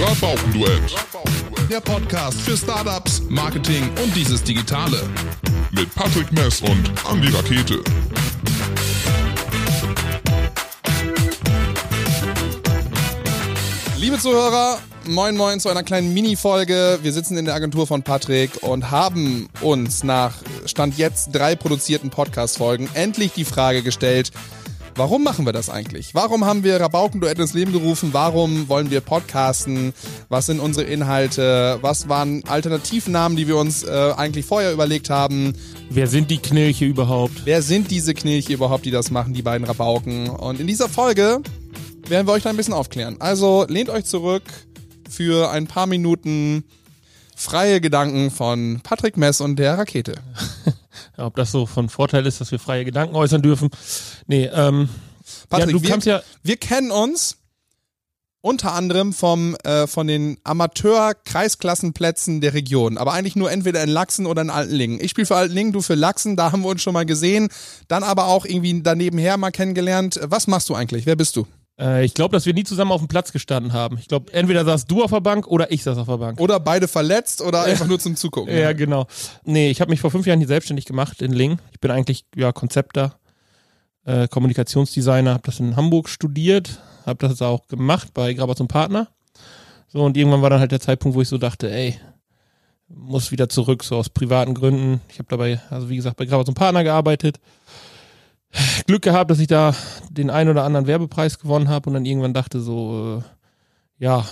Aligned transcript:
Rabaukenduett. 0.00 0.94
Der 1.68 1.80
Podcast 1.80 2.40
für 2.42 2.56
Startups, 2.56 3.20
Marketing 3.28 3.82
und 4.00 4.14
dieses 4.14 4.44
Digitale. 4.44 5.02
Mit 5.72 5.92
Patrick 5.96 6.30
Mess 6.30 6.60
und 6.60 6.88
Andy 7.10 7.28
Rakete. 7.34 7.82
Liebe 13.96 14.18
Zuhörer, 14.18 14.78
moin 15.06 15.36
moin 15.36 15.58
zu 15.58 15.68
einer 15.68 15.82
kleinen 15.82 16.14
Mini-Folge. 16.14 17.00
Wir 17.02 17.12
sitzen 17.12 17.36
in 17.36 17.44
der 17.44 17.54
Agentur 17.54 17.88
von 17.88 18.04
Patrick 18.04 18.62
und 18.62 18.92
haben 18.92 19.48
uns 19.62 20.04
nach 20.04 20.34
Stand 20.64 20.96
jetzt 20.96 21.34
drei 21.34 21.56
produzierten 21.56 22.10
Podcast-Folgen 22.10 22.88
endlich 22.94 23.32
die 23.32 23.44
Frage 23.44 23.82
gestellt, 23.82 24.30
Warum 24.98 25.22
machen 25.22 25.46
wir 25.46 25.52
das 25.52 25.70
eigentlich? 25.70 26.12
Warum 26.16 26.44
haben 26.44 26.64
wir 26.64 26.80
Rabaukenduett 26.80 27.38
ins 27.38 27.54
Leben 27.54 27.70
gerufen? 27.70 28.08
Warum 28.10 28.68
wollen 28.68 28.90
wir 28.90 29.00
podcasten? 29.00 29.94
Was 30.28 30.46
sind 30.46 30.58
unsere 30.58 30.86
Inhalte? 30.86 31.78
Was 31.82 32.08
waren 32.08 32.42
Alternativnamen, 32.48 33.36
die 33.36 33.46
wir 33.46 33.58
uns 33.58 33.84
äh, 33.84 34.12
eigentlich 34.16 34.44
vorher 34.44 34.72
überlegt 34.72 35.08
haben? 35.08 35.52
Wer 35.88 36.08
sind 36.08 36.32
die 36.32 36.38
Knilche 36.38 36.84
überhaupt? 36.84 37.42
Wer 37.44 37.62
sind 37.62 37.92
diese 37.92 38.12
Knilche 38.12 38.54
überhaupt, 38.54 38.86
die 38.86 38.90
das 38.90 39.12
machen, 39.12 39.34
die 39.34 39.42
beiden 39.42 39.68
Rabauken? 39.68 40.30
Und 40.30 40.58
in 40.58 40.66
dieser 40.66 40.88
Folge 40.88 41.42
werden 42.08 42.26
wir 42.26 42.32
euch 42.32 42.42
da 42.42 42.50
ein 42.50 42.56
bisschen 42.56 42.74
aufklären. 42.74 43.20
Also 43.20 43.66
lehnt 43.68 43.90
euch 43.90 44.04
zurück 44.04 44.42
für 45.08 45.52
ein 45.52 45.68
paar 45.68 45.86
Minuten 45.86 46.64
freie 47.36 47.80
Gedanken 47.80 48.32
von 48.32 48.80
Patrick 48.82 49.16
Mess 49.16 49.40
und 49.40 49.60
der 49.60 49.78
Rakete. 49.78 50.14
Ob 51.16 51.36
das 51.36 51.52
so 51.52 51.66
von 51.66 51.88
Vorteil 51.88 52.26
ist, 52.26 52.40
dass 52.40 52.50
wir 52.50 52.58
freie 52.58 52.84
Gedanken 52.84 53.14
äußern 53.16 53.42
dürfen. 53.42 53.70
Nee, 54.26 54.46
ähm, 54.46 54.88
Patrick, 55.48 55.74
ja, 55.82 55.96
du 55.96 56.04
wir, 56.04 56.12
ja, 56.12 56.22
wir 56.42 56.56
kennen 56.56 56.90
uns 56.90 57.38
unter 58.40 58.72
anderem 58.72 59.12
vom 59.12 59.56
äh, 59.64 59.86
von 59.86 60.06
den 60.06 60.38
Amateur-Kreisklassenplätzen 60.44 62.40
der 62.40 62.54
Region, 62.54 62.96
aber 62.96 63.12
eigentlich 63.12 63.36
nur 63.36 63.50
entweder 63.50 63.82
in 63.82 63.88
Lachsen 63.88 64.26
oder 64.26 64.42
in 64.42 64.50
Altenlingen. 64.50 65.00
Ich 65.00 65.10
spiele 65.10 65.26
für 65.26 65.36
Altenlingen, 65.36 65.72
du 65.72 65.82
für 65.82 65.96
Lachsen, 65.96 66.36
da 66.36 66.52
haben 66.52 66.62
wir 66.62 66.68
uns 66.68 66.82
schon 66.82 66.94
mal 66.94 67.06
gesehen, 67.06 67.48
dann 67.88 68.04
aber 68.04 68.26
auch 68.26 68.44
irgendwie 68.44 68.80
daneben 68.82 69.18
her 69.18 69.36
mal 69.36 69.50
kennengelernt. 69.50 70.20
Was 70.22 70.46
machst 70.46 70.68
du 70.68 70.74
eigentlich? 70.74 71.04
Wer 71.04 71.16
bist 71.16 71.36
du? 71.36 71.46
Äh, 71.78 72.04
ich 72.04 72.14
glaube, 72.14 72.32
dass 72.32 72.46
wir 72.46 72.54
nie 72.54 72.64
zusammen 72.64 72.92
auf 72.92 73.00
dem 73.00 73.08
Platz 73.08 73.32
gestanden 73.32 73.72
haben. 73.72 73.98
Ich 73.98 74.08
glaube, 74.08 74.32
entweder 74.32 74.64
saß 74.64 74.86
du 74.86 75.02
auf 75.02 75.10
der 75.10 75.20
Bank 75.20 75.46
oder 75.46 75.70
ich 75.70 75.82
saß 75.82 75.98
auf 75.98 76.06
der 76.08 76.18
Bank. 76.18 76.40
Oder 76.40 76.60
beide 76.60 76.88
verletzt 76.88 77.40
oder 77.40 77.62
einfach 77.62 77.86
nur 77.86 77.98
zum 77.98 78.16
Zugucken. 78.16 78.48
Ja, 78.58 78.72
genau. 78.72 79.06
Nee, 79.44 79.70
ich 79.70 79.80
habe 79.80 79.90
mich 79.90 80.00
vor 80.00 80.10
fünf 80.10 80.26
Jahren 80.26 80.40
hier 80.40 80.48
selbstständig 80.48 80.84
gemacht 80.84 81.22
in 81.22 81.32
Ling. 81.32 81.58
Ich 81.70 81.80
bin 81.80 81.90
eigentlich 81.90 82.24
ja 82.34 82.50
Konzepter, 82.50 83.18
äh, 84.04 84.26
Kommunikationsdesigner, 84.26 85.32
habe 85.32 85.42
das 85.44 85.60
in 85.60 85.76
Hamburg 85.76 86.08
studiert, 86.08 86.80
habe 87.06 87.28
das 87.28 87.40
auch 87.40 87.68
gemacht 87.68 88.08
bei 88.14 88.34
Grabatz 88.34 88.60
und 88.60 88.68
Partner. 88.68 89.08
So 89.86 90.02
und 90.02 90.16
irgendwann 90.16 90.42
war 90.42 90.50
dann 90.50 90.60
halt 90.60 90.72
der 90.72 90.80
Zeitpunkt, 90.80 91.16
wo 91.16 91.22
ich 91.22 91.28
so 91.28 91.38
dachte, 91.38 91.70
ey, 91.70 91.98
muss 92.88 93.30
wieder 93.30 93.48
zurück, 93.48 93.84
so 93.84 93.96
aus 93.96 94.08
privaten 94.08 94.54
Gründen. 94.54 95.00
Ich 95.10 95.18
habe 95.18 95.28
dabei, 95.28 95.60
also 95.70 95.88
wie 95.88 95.96
gesagt, 95.96 96.16
bei 96.16 96.24
Grabatz 96.24 96.48
und 96.48 96.54
Partner 96.54 96.82
gearbeitet. 96.82 97.38
Glück 98.86 99.02
gehabt, 99.02 99.30
dass 99.30 99.38
ich 99.38 99.46
da 99.46 99.74
den 100.10 100.30
einen 100.30 100.50
oder 100.50 100.64
anderen 100.64 100.86
Werbepreis 100.86 101.38
gewonnen 101.38 101.68
habe 101.68 101.90
und 101.90 101.94
dann 101.94 102.04
irgendwann 102.06 102.34
dachte 102.34 102.60
so, 102.60 103.22
äh, 103.22 104.04
ja, 104.04 104.24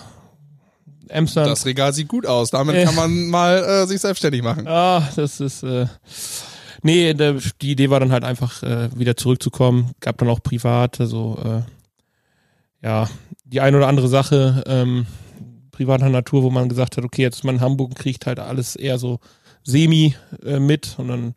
Amsterdam. 1.12 1.50
Das 1.50 1.66
Regal 1.66 1.92
sieht 1.92 2.08
gut 2.08 2.26
aus, 2.26 2.50
damit 2.50 2.76
Äh. 2.76 2.84
kann 2.84 2.94
man 2.94 3.28
mal 3.28 3.58
äh, 3.62 3.86
sich 3.86 4.00
selbstständig 4.00 4.42
machen. 4.42 4.66
Ah, 4.66 5.08
das 5.16 5.40
ist. 5.40 5.62
Äh, 5.62 5.86
nee, 6.82 7.14
der, 7.14 7.34
die 7.60 7.72
Idee 7.72 7.90
war 7.90 8.00
dann 8.00 8.12
halt 8.12 8.24
einfach 8.24 8.62
äh, 8.62 8.88
wieder 8.98 9.16
zurückzukommen. 9.16 9.92
Gab 10.00 10.18
dann 10.18 10.28
auch 10.28 10.42
privat, 10.42 11.00
also 11.00 11.38
äh, 11.44 12.86
ja, 12.86 13.08
die 13.44 13.60
ein 13.60 13.74
oder 13.74 13.88
andere 13.88 14.08
Sache 14.08 14.64
ähm, 14.66 15.06
privater 15.70 16.08
Natur, 16.08 16.42
wo 16.42 16.50
man 16.50 16.68
gesagt 16.68 16.96
hat, 16.96 17.04
okay, 17.04 17.22
jetzt 17.22 17.36
ist 17.36 17.44
man 17.44 17.56
in 17.56 17.60
Hamburg 17.60 17.90
und 17.90 17.98
kriegt 17.98 18.26
halt 18.26 18.40
alles 18.40 18.76
eher 18.76 18.98
so 18.98 19.20
semi 19.62 20.14
äh, 20.44 20.58
mit 20.58 20.94
und 20.98 21.08
dann 21.08 21.34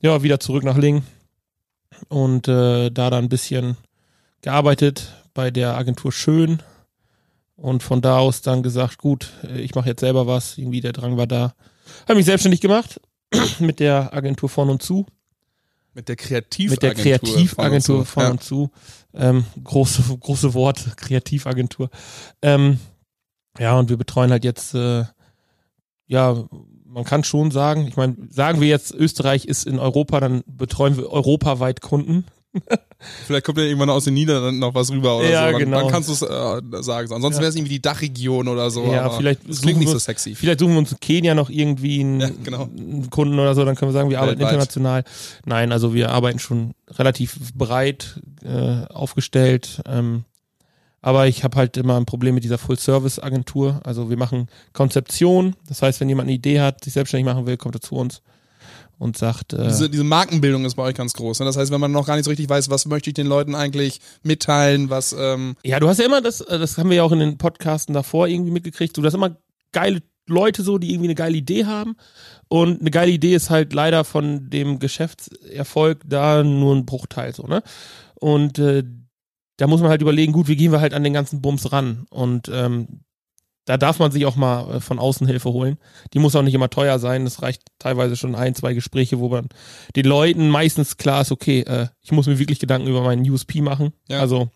ja 0.00 0.22
wieder 0.22 0.40
zurück 0.40 0.64
nach 0.64 0.76
Ling 0.78 1.02
und 2.08 2.48
äh, 2.48 2.90
da 2.90 3.10
dann 3.10 3.24
ein 3.24 3.28
bisschen 3.28 3.76
gearbeitet 4.42 5.12
bei 5.34 5.50
der 5.50 5.76
Agentur 5.76 6.12
Schön 6.12 6.62
und 7.56 7.82
von 7.82 8.00
da 8.02 8.18
aus 8.18 8.42
dann 8.42 8.62
gesagt, 8.62 8.98
gut, 8.98 9.30
äh, 9.44 9.60
ich 9.60 9.74
mache 9.74 9.88
jetzt 9.88 10.00
selber 10.00 10.26
was, 10.26 10.58
irgendwie 10.58 10.80
der 10.80 10.92
Drang 10.92 11.16
war 11.16 11.26
da. 11.26 11.54
Habe 12.04 12.16
mich 12.16 12.26
selbstständig 12.26 12.60
gemacht 12.60 13.00
mit 13.60 13.80
der 13.80 14.12
Agentur 14.14 14.48
von 14.48 14.70
und 14.70 14.82
zu, 14.82 15.06
Mit 15.94 16.08
der 16.08 16.16
Kreativagentur. 16.16 16.70
mit 16.70 16.82
der 16.82 17.18
Kreativagentur 17.18 18.04
von 18.04 18.22
Ja. 18.22 18.30
und 18.30 18.42
zu. 18.42 18.70
Ähm, 19.14 19.44
große, 19.62 20.02
große 20.18 20.54
Wort, 20.54 20.84
Kreativagentur. 20.96 21.88
Ähm, 22.42 22.78
ja, 23.58 23.78
und 23.78 23.88
wir 23.88 23.96
betreuen 23.96 24.30
halt 24.32 24.44
jetzt, 24.44 24.74
äh, 24.74 25.04
ja, 26.06 26.44
man 26.94 27.04
kann 27.04 27.24
schon 27.24 27.50
sagen, 27.50 27.86
ich 27.88 27.96
meine, 27.96 28.16
sagen 28.30 28.60
wir 28.60 28.68
jetzt, 28.68 28.94
Österreich 28.94 29.44
ist 29.44 29.66
in 29.66 29.78
Europa, 29.78 30.20
dann 30.20 30.42
betreuen 30.46 30.96
wir 30.96 31.10
europaweit 31.10 31.80
Kunden. 31.80 32.24
Vielleicht 33.26 33.44
kommt 33.44 33.58
ja 33.58 33.64
irgendwann 33.64 33.90
aus 33.90 34.04
den 34.04 34.14
Niederlanden 34.14 34.60
noch 34.60 34.74
was 34.76 34.90
rüber 34.92 35.18
oder 35.18 35.28
Ja, 35.28 35.46
so. 35.46 35.52
Dann, 35.52 35.58
genau. 35.60 35.80
dann 35.80 35.90
kannst 35.90 36.08
du 36.08 36.12
es 36.12 36.22
äh, 36.22 36.82
sagen. 36.82 37.12
Ansonsten 37.12 37.38
Ja. 37.38 37.40
wäre 37.40 37.48
es 37.50 37.56
irgendwie 37.56 37.72
die 37.72 37.82
Dachregion 37.82 38.46
oder 38.46 38.70
so. 38.70 38.84
Ja, 38.84 39.10
vielleicht 39.10 39.40
das 39.48 39.60
klingt 39.60 39.80
nicht 39.80 39.88
wir- 39.88 39.92
so 39.94 39.98
sexy. 39.98 40.36
Vielleicht 40.36 40.60
suchen 40.60 40.72
wir 40.72 40.78
uns 40.78 40.92
in 40.92 41.00
Kenia 41.00 41.34
noch 41.34 41.50
irgendwie 41.50 42.00
einen, 42.00 42.20
Ja, 42.20 42.30
genau. 42.44 42.62
einen 42.76 43.10
Kunden 43.10 43.38
oder 43.40 43.56
so, 43.56 43.64
dann 43.64 43.74
können 43.74 43.90
wir 43.90 43.92
sagen, 43.92 44.08
wir 44.08 44.20
arbeiten 44.20 44.38
Weltweit. 44.38 44.52
international. 44.54 45.04
Nein, 45.44 45.72
also 45.72 45.94
wir 45.94 46.12
arbeiten 46.12 46.38
schon 46.38 46.74
relativ 46.92 47.36
breit 47.56 48.20
äh, 48.44 48.84
aufgestellt. 48.86 49.82
Ähm, 49.86 50.24
aber 51.04 51.26
ich 51.26 51.44
habe 51.44 51.58
halt 51.58 51.76
immer 51.76 51.98
ein 51.98 52.06
Problem 52.06 52.34
mit 52.34 52.44
dieser 52.44 52.56
Full-Service-Agentur. 52.56 53.78
Also 53.84 54.08
wir 54.08 54.16
machen 54.16 54.48
Konzeption. 54.72 55.54
Das 55.68 55.82
heißt, 55.82 56.00
wenn 56.00 56.08
jemand 56.08 56.28
eine 56.28 56.34
Idee 56.34 56.62
hat, 56.62 56.82
sich 56.82 56.94
selbstständig 56.94 57.26
machen 57.26 57.44
will, 57.44 57.58
kommt 57.58 57.74
er 57.74 57.82
zu 57.82 57.96
uns 57.96 58.22
und 58.98 59.18
sagt, 59.18 59.52
äh, 59.52 59.68
Diese, 59.68 59.90
diese 59.90 60.02
Markenbildung 60.02 60.64
ist 60.64 60.76
bei 60.76 60.82
euch 60.82 60.94
ganz 60.94 61.12
groß. 61.12 61.40
Ne? 61.40 61.44
Das 61.44 61.58
heißt, 61.58 61.70
wenn 61.70 61.80
man 61.80 61.92
noch 61.92 62.06
gar 62.06 62.14
nicht 62.14 62.24
so 62.24 62.30
richtig 62.30 62.48
weiß, 62.48 62.70
was 62.70 62.86
möchte 62.86 63.10
ich 63.10 63.14
den 63.14 63.26
Leuten 63.26 63.54
eigentlich 63.54 64.00
mitteilen, 64.22 64.88
was 64.88 65.14
ähm, 65.18 65.56
Ja, 65.62 65.78
du 65.78 65.88
hast 65.88 65.98
ja 65.98 66.06
immer 66.06 66.22
das, 66.22 66.40
äh, 66.40 66.58
das 66.58 66.78
haben 66.78 66.88
wir 66.88 66.96
ja 66.96 67.02
auch 67.02 67.12
in 67.12 67.18
den 67.18 67.36
Podcasten 67.36 67.92
davor 67.92 68.26
irgendwie 68.26 68.52
mitgekriegt, 68.52 68.96
du 68.96 69.04
hast 69.04 69.12
immer 69.12 69.36
geile 69.72 70.00
Leute 70.26 70.62
so, 70.62 70.78
die 70.78 70.88
irgendwie 70.90 71.08
eine 71.08 71.16
geile 71.16 71.36
Idee 71.36 71.66
haben. 71.66 71.96
Und 72.48 72.80
eine 72.80 72.90
geile 72.90 73.10
Idee 73.10 73.34
ist 73.34 73.50
halt 73.50 73.74
leider 73.74 74.04
von 74.04 74.48
dem 74.48 74.78
Geschäftserfolg 74.78 76.00
da 76.06 76.42
nur 76.42 76.74
ein 76.74 76.86
Bruchteil 76.86 77.34
so, 77.34 77.46
ne? 77.46 77.62
Und 78.14 78.58
äh, 78.58 78.84
da 79.56 79.66
muss 79.66 79.80
man 79.80 79.90
halt 79.90 80.02
überlegen, 80.02 80.32
gut, 80.32 80.48
wie 80.48 80.56
gehen 80.56 80.72
wir 80.72 80.80
halt 80.80 80.94
an 80.94 81.04
den 81.04 81.12
ganzen 81.12 81.40
Bums 81.40 81.72
ran? 81.72 82.06
Und 82.10 82.50
ähm, 82.52 83.00
da 83.64 83.76
darf 83.78 83.98
man 83.98 84.10
sich 84.10 84.26
auch 84.26 84.36
mal 84.36 84.76
äh, 84.76 84.80
von 84.80 84.98
außen 84.98 85.26
Hilfe 85.26 85.50
holen. 85.50 85.78
Die 86.12 86.18
muss 86.18 86.36
auch 86.36 86.42
nicht 86.42 86.54
immer 86.54 86.70
teuer 86.70 86.98
sein. 86.98 87.26
Es 87.26 87.42
reicht 87.42 87.62
teilweise 87.78 88.16
schon 88.16 88.34
ein, 88.34 88.54
zwei 88.54 88.74
Gespräche, 88.74 89.20
wo 89.20 89.28
man 89.28 89.48
den 89.96 90.04
Leuten 90.06 90.48
meistens 90.48 90.96
klar 90.96 91.22
ist, 91.22 91.32
okay, 91.32 91.60
äh, 91.60 91.88
ich 92.02 92.12
muss 92.12 92.26
mir 92.26 92.38
wirklich 92.38 92.58
Gedanken 92.58 92.88
über 92.88 93.02
meinen 93.02 93.28
USP 93.28 93.60
machen. 93.60 93.92
Ja. 94.08 94.20
Also 94.20 94.50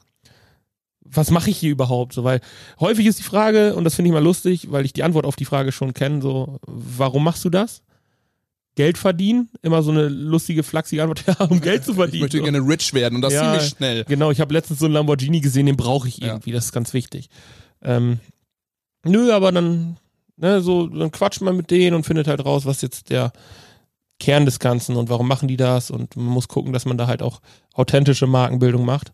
was 1.10 1.30
mache 1.30 1.50
ich 1.50 1.58
hier 1.58 1.70
überhaupt? 1.70 2.12
So, 2.12 2.24
weil 2.24 2.40
häufig 2.80 3.06
ist 3.06 3.18
die 3.18 3.24
Frage, 3.24 3.74
und 3.74 3.84
das 3.84 3.94
finde 3.94 4.08
ich 4.08 4.12
mal 4.12 4.22
lustig, 4.22 4.70
weil 4.70 4.84
ich 4.84 4.92
die 4.92 5.02
Antwort 5.02 5.24
auf 5.24 5.36
die 5.36 5.44
Frage 5.44 5.72
schon 5.72 5.94
kenne, 5.94 6.20
so, 6.20 6.58
warum 6.66 7.24
machst 7.24 7.44
du 7.44 7.50
das? 7.50 7.82
Geld 8.78 8.96
verdienen? 8.96 9.48
Immer 9.60 9.82
so 9.82 9.90
eine 9.90 10.06
lustige, 10.08 10.62
flachsige 10.62 11.02
Antwort, 11.02 11.24
ja, 11.26 11.44
um 11.46 11.60
Geld 11.60 11.84
zu 11.84 11.90
ich 11.90 11.96
verdienen. 11.96 12.22
möchte 12.22 12.36
So. 12.38 12.44
gerne 12.44 12.60
rich 12.60 12.94
werden 12.94 13.16
und 13.16 13.22
das 13.22 13.32
Ja, 13.32 13.42
ziemlich 13.42 13.68
schnell. 13.70 14.04
Genau, 14.04 14.30
ich 14.30 14.40
habe 14.40 14.54
letztens 14.54 14.78
so 14.78 14.84
einen 14.84 14.94
Lamborghini 14.94 15.40
gesehen, 15.40 15.66
den 15.66 15.76
brauche 15.76 16.06
ich 16.06 16.18
Ja. 16.18 16.28
irgendwie, 16.28 16.52
das 16.52 16.66
ist 16.66 16.72
ganz 16.72 16.94
wichtig. 16.94 17.28
Ähm, 17.82 18.20
nö, 19.04 19.32
aber 19.32 19.50
dann, 19.50 19.96
ne, 20.36 20.60
so, 20.60 20.86
dann 20.86 21.10
quatscht 21.10 21.40
man 21.40 21.56
mit 21.56 21.72
denen 21.72 21.96
und 21.96 22.04
findet 22.06 22.28
halt 22.28 22.44
raus, 22.44 22.66
was 22.66 22.80
jetzt 22.80 23.10
der 23.10 23.32
Kern 24.20 24.44
des 24.44 24.60
Ganzen 24.60 24.94
und 24.94 25.08
warum 25.10 25.26
machen 25.26 25.48
die 25.48 25.56
das 25.56 25.90
und 25.90 26.16
man 26.16 26.26
muss 26.26 26.46
gucken, 26.46 26.72
dass 26.72 26.84
man 26.86 26.96
da 26.98 27.08
halt 27.08 27.20
auch 27.22 27.40
authentische 27.74 28.28
Markenbildung 28.28 28.84
macht. 28.84 29.12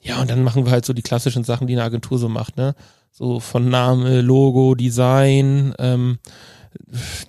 Ja, 0.00 0.20
und 0.20 0.30
dann 0.30 0.44
machen 0.44 0.64
wir 0.66 0.72
halt 0.72 0.84
so 0.86 0.92
die 0.92 1.02
klassischen 1.02 1.42
Sachen, 1.44 1.66
die 1.66 1.74
eine 1.74 1.82
Agentur 1.82 2.16
so 2.18 2.28
macht, 2.28 2.56
ne? 2.56 2.74
So 3.10 3.40
von 3.40 3.68
Name, 3.68 4.20
Logo, 4.22 4.76
Design, 4.76 5.74
ähm, 5.80 6.18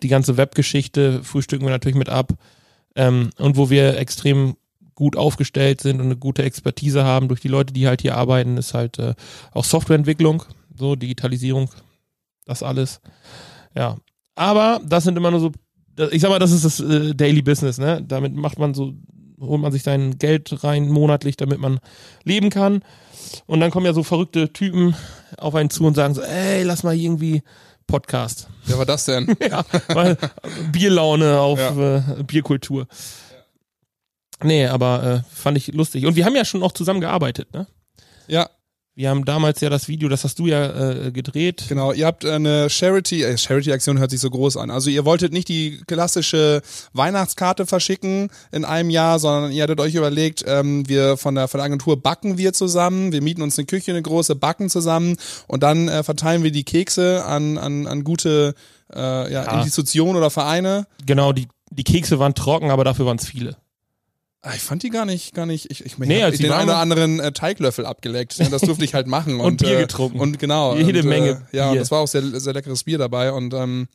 die 0.01 0.07
ganze 0.07 0.37
Webgeschichte 0.37 1.23
frühstücken 1.23 1.65
wir 1.65 1.71
natürlich 1.71 1.97
mit 1.97 2.09
ab. 2.09 2.33
Ähm, 2.95 3.29
und 3.37 3.57
wo 3.57 3.69
wir 3.69 3.97
extrem 3.97 4.55
gut 4.95 5.15
aufgestellt 5.15 5.81
sind 5.81 5.99
und 5.99 6.07
eine 6.07 6.17
gute 6.17 6.43
Expertise 6.43 7.03
haben 7.03 7.27
durch 7.27 7.39
die 7.39 7.47
Leute, 7.47 7.73
die 7.73 7.87
halt 7.87 8.01
hier 8.01 8.17
arbeiten, 8.17 8.57
ist 8.57 8.73
halt 8.73 8.99
äh, 8.99 9.15
auch 9.51 9.65
Softwareentwicklung, 9.65 10.43
so 10.75 10.95
Digitalisierung, 10.95 11.69
das 12.45 12.61
alles. 12.61 13.01
Ja. 13.75 13.97
Aber 14.35 14.81
das 14.85 15.03
sind 15.03 15.17
immer 15.17 15.31
nur 15.31 15.39
so, 15.39 15.51
ich 16.11 16.21
sag 16.21 16.29
mal, 16.29 16.39
das 16.39 16.51
ist 16.51 16.65
das 16.65 16.79
äh, 16.79 17.15
Daily 17.15 17.41
Business, 17.41 17.77
ne? 17.77 18.03
Damit 18.05 18.35
macht 18.35 18.59
man 18.59 18.73
so, 18.73 18.93
holt 19.39 19.61
man 19.61 19.71
sich 19.71 19.83
sein 19.83 20.17
Geld 20.17 20.63
rein 20.63 20.89
monatlich, 20.89 21.37
damit 21.37 21.59
man 21.59 21.79
leben 22.23 22.49
kann. 22.49 22.83
Und 23.45 23.59
dann 23.59 23.71
kommen 23.71 23.85
ja 23.85 23.93
so 23.93 24.03
verrückte 24.03 24.51
Typen 24.53 24.95
auf 25.37 25.55
einen 25.55 25.69
zu 25.69 25.85
und 25.85 25.95
sagen 25.95 26.13
so, 26.13 26.21
ey, 26.21 26.63
lass 26.63 26.83
mal 26.83 26.95
irgendwie 26.95 27.41
Podcast. 27.91 28.47
Wer 28.65 28.77
war 28.77 28.85
das 28.85 29.05
denn? 29.05 29.27
Ja, 29.41 29.63
weil 29.89 30.17
Bierlaune 30.71 31.39
auf 31.39 31.59
Ja. 31.59 31.97
äh, 31.97 32.23
Bierkultur. 32.23 32.87
Nee, 34.43 34.65
aber 34.65 35.03
äh, 35.03 35.35
fand 35.35 35.57
ich 35.57 35.67
lustig. 35.73 36.05
Und 36.05 36.15
wir 36.15 36.25
haben 36.25 36.35
ja 36.35 36.45
schon 36.45 36.63
auch 36.63 36.71
zusammen 36.71 37.01
gearbeitet, 37.01 37.53
ne? 37.53 37.67
ja. 38.27 38.49
Wir 38.93 39.09
haben 39.09 39.23
damals 39.23 39.61
ja 39.61 39.69
das 39.69 39.87
Video, 39.87 40.09
das 40.09 40.25
hast 40.25 40.37
du 40.37 40.47
ja 40.47 40.91
äh, 41.05 41.11
gedreht. 41.11 41.65
Genau, 41.69 41.93
ihr 41.93 42.05
habt 42.05 42.25
eine 42.25 42.69
Charity, 42.69 43.23
äh, 43.23 43.37
Charity-Aktion 43.37 43.99
hört 43.99 44.11
sich 44.11 44.19
so 44.19 44.29
groß 44.29 44.57
an. 44.57 44.69
Also 44.69 44.89
ihr 44.89 45.05
wolltet 45.05 45.31
nicht 45.31 45.47
die 45.47 45.81
klassische 45.87 46.61
Weihnachtskarte 46.91 47.65
verschicken 47.65 48.29
in 48.51 48.65
einem 48.65 48.89
Jahr, 48.89 49.19
sondern 49.19 49.53
ihr 49.53 49.63
hattet 49.63 49.79
euch 49.79 49.95
überlegt, 49.95 50.43
ähm, 50.45 50.87
wir 50.89 51.15
von 51.15 51.35
der, 51.35 51.47
von 51.47 51.59
der 51.59 51.65
Agentur 51.65 52.01
backen 52.01 52.37
wir 52.37 52.51
zusammen, 52.51 53.13
wir 53.13 53.21
mieten 53.21 53.41
uns 53.41 53.57
eine 53.57 53.65
Küche, 53.65 53.91
eine 53.91 54.01
große, 54.01 54.35
backen 54.35 54.69
zusammen 54.69 55.15
und 55.47 55.63
dann 55.63 55.87
äh, 55.87 56.03
verteilen 56.03 56.43
wir 56.43 56.51
die 56.51 56.65
Kekse 56.65 57.23
an, 57.23 57.57
an, 57.57 57.87
an 57.87 58.03
gute 58.03 58.55
äh, 58.93 58.99
ja, 59.31 59.45
Ja. 59.45 59.61
Institutionen 59.61 60.17
oder 60.17 60.29
Vereine. 60.29 60.85
Genau, 61.05 61.31
die, 61.31 61.47
die 61.69 61.85
Kekse 61.85 62.19
waren 62.19 62.35
trocken, 62.35 62.71
aber 62.71 62.83
dafür 62.83 63.05
waren 63.05 63.17
es 63.17 63.25
viele. 63.25 63.55
Ah, 64.43 64.53
Ich 64.55 64.61
fand 64.61 64.81
die 64.83 64.89
gar 64.89 65.05
nicht, 65.05 65.33
gar 65.35 65.45
nicht. 65.45 65.69
Ich, 65.69 65.81
ich, 65.81 65.85
ich 65.93 65.97
Nee, 65.99 66.19
hab 66.21 66.25
als 66.29 66.37
die 66.37 66.43
den 66.43 66.51
einen 66.51 66.69
oder 66.69 66.79
anderen 66.79 67.19
äh, 67.19 67.31
Teiglöffel 67.31 67.85
abgeleckt. 67.85 68.37
Ja, 68.37 68.49
Das 68.49 68.61
durfte 68.61 68.83
ich 68.83 68.93
halt 68.95 69.05
machen 69.07 69.39
und, 69.39 69.61
Bier 69.61 69.77
äh, 69.77 69.81
getrunken. 69.81 70.19
Und 70.19 70.39
genau. 70.39 70.75
Jede 70.75 71.01
und, 71.01 71.07
Menge 71.09 71.43
Äh, 71.51 71.57
ja, 71.57 71.65
und 71.67 71.73
Bier. 71.73 71.81
das 71.81 71.91
war 71.91 71.99
auch 71.99 72.07
sehr, 72.07 72.23
sehr 72.39 72.53
leckeres 72.53 72.83
Bier 72.83 72.97
dabei 72.97 73.31
und 73.31 73.53
ähm, 73.53 73.87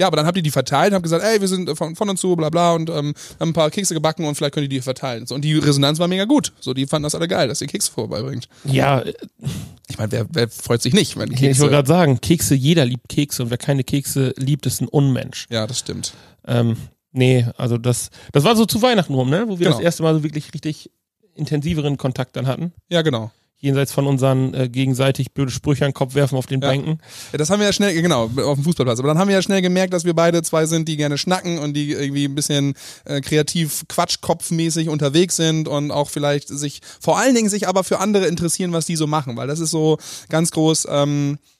ja, 0.00 0.06
aber 0.06 0.16
dann 0.16 0.26
habt 0.26 0.36
ihr 0.36 0.44
die 0.44 0.52
verteilt, 0.52 0.92
habt 0.94 1.02
gesagt, 1.02 1.24
ey, 1.24 1.40
wir 1.40 1.48
sind 1.48 1.76
von, 1.76 1.96
von 1.96 2.08
und 2.08 2.18
zu, 2.18 2.36
bla 2.36 2.50
bla 2.50 2.72
und 2.74 2.88
ähm, 2.88 3.14
haben 3.40 3.48
ein 3.50 3.52
paar 3.52 3.68
Kekse 3.68 3.94
gebacken 3.94 4.26
und 4.26 4.36
vielleicht 4.36 4.54
könnt 4.54 4.62
ihr 4.62 4.68
die 4.68 4.80
verteilen. 4.80 5.26
So, 5.26 5.34
und 5.34 5.40
die 5.44 5.54
Resonanz 5.58 5.98
war 5.98 6.06
mega 6.06 6.24
gut. 6.24 6.52
So, 6.60 6.72
die 6.72 6.86
fanden 6.86 7.02
das 7.02 7.16
alle 7.16 7.26
geil, 7.26 7.48
dass 7.48 7.60
ihr 7.62 7.66
Kekse 7.66 7.90
vorbeibringt. 7.90 8.48
Ja, 8.64 9.00
äh, 9.00 9.12
Ich 9.88 9.98
meine, 9.98 10.12
wer, 10.12 10.26
wer 10.30 10.48
freut 10.48 10.82
sich 10.82 10.92
nicht, 10.94 11.16
wenn 11.16 11.32
ich 11.32 11.40
Kekse. 11.40 11.62
wollte 11.62 11.74
gerade 11.74 11.88
sagen, 11.88 12.20
Kekse, 12.20 12.54
jeder 12.54 12.84
liebt 12.84 13.08
Kekse 13.08 13.42
und 13.42 13.50
wer 13.50 13.58
keine 13.58 13.82
Kekse 13.82 14.34
liebt, 14.36 14.66
ist 14.66 14.80
ein 14.82 14.86
Unmensch. 14.86 15.46
ja, 15.50 15.66
das 15.66 15.80
stimmt. 15.80 16.12
Ähm, 16.46 16.76
nee, 17.18 17.46
also 17.56 17.76
das, 17.78 18.10
das 18.32 18.44
war 18.44 18.56
so 18.56 18.64
zu 18.64 18.80
Weihnachten 18.80 19.14
rum, 19.14 19.28
ne? 19.30 19.44
Wo 19.46 19.58
wir 19.58 19.66
Genau. 19.66 19.76
das 19.76 19.84
erste 19.84 20.02
Mal 20.02 20.14
so 20.14 20.22
wirklich 20.22 20.54
richtig 20.54 20.90
intensiveren 21.34 21.96
Kontakt 21.98 22.34
dann 22.36 22.46
hatten. 22.46 22.72
Ja, 22.88 23.02
genau. 23.02 23.30
Jenseits 23.60 23.90
von 23.90 24.06
unseren 24.06 24.54
äh, 24.54 24.68
gegenseitig 24.68 25.32
blöde 25.32 25.50
Sprüche 25.50 25.84
an 25.84 25.90
den 25.90 25.94
Kopf 25.94 26.14
werfen 26.14 26.38
auf 26.38 26.46
den 26.46 26.60
Ja. 26.60 26.68
Bänken. 26.68 27.00
Ja, 27.32 27.38
das 27.38 27.50
haben 27.50 27.58
wir 27.58 27.66
ja 27.66 27.72
schnell, 27.72 27.92
genau, 28.00 28.24
auf 28.26 28.54
dem 28.54 28.62
Fußballplatz. 28.62 29.00
Aber 29.00 29.08
dann 29.08 29.18
haben 29.18 29.26
wir 29.26 29.34
ja 29.34 29.42
schnell 29.42 29.62
gemerkt, 29.62 29.92
dass 29.92 30.04
wir 30.04 30.14
beide 30.14 30.42
zwei 30.42 30.64
sind, 30.66 30.88
die 30.88 30.96
gerne 30.96 31.18
schnacken 31.18 31.58
und 31.58 31.74
die 31.74 31.90
irgendwie 31.90 32.24
ein 32.26 32.36
bisschen 32.36 32.74
äh, 33.04 33.20
kreativ 33.20 33.84
Quatschkopfmäßig 33.88 34.88
unterwegs 34.88 35.34
sind 35.36 35.66
und 35.66 35.90
auch 35.90 36.08
vielleicht 36.08 36.48
sich, 36.48 36.80
vor 37.00 37.18
allen 37.18 37.34
Dingen 37.34 37.48
sich 37.48 37.66
aber 37.66 37.82
für 37.82 37.98
andere 37.98 38.26
interessieren, 38.28 38.72
was 38.72 38.86
die 38.86 38.94
so 38.96 39.08
machen, 39.08 39.36
weil 39.36 39.48
das 39.48 39.58
ist 39.58 39.72
so 39.72 39.98
ganz 40.28 40.52
groß, 40.52 40.86
ähm, 40.90 41.38
äh, 41.38 41.57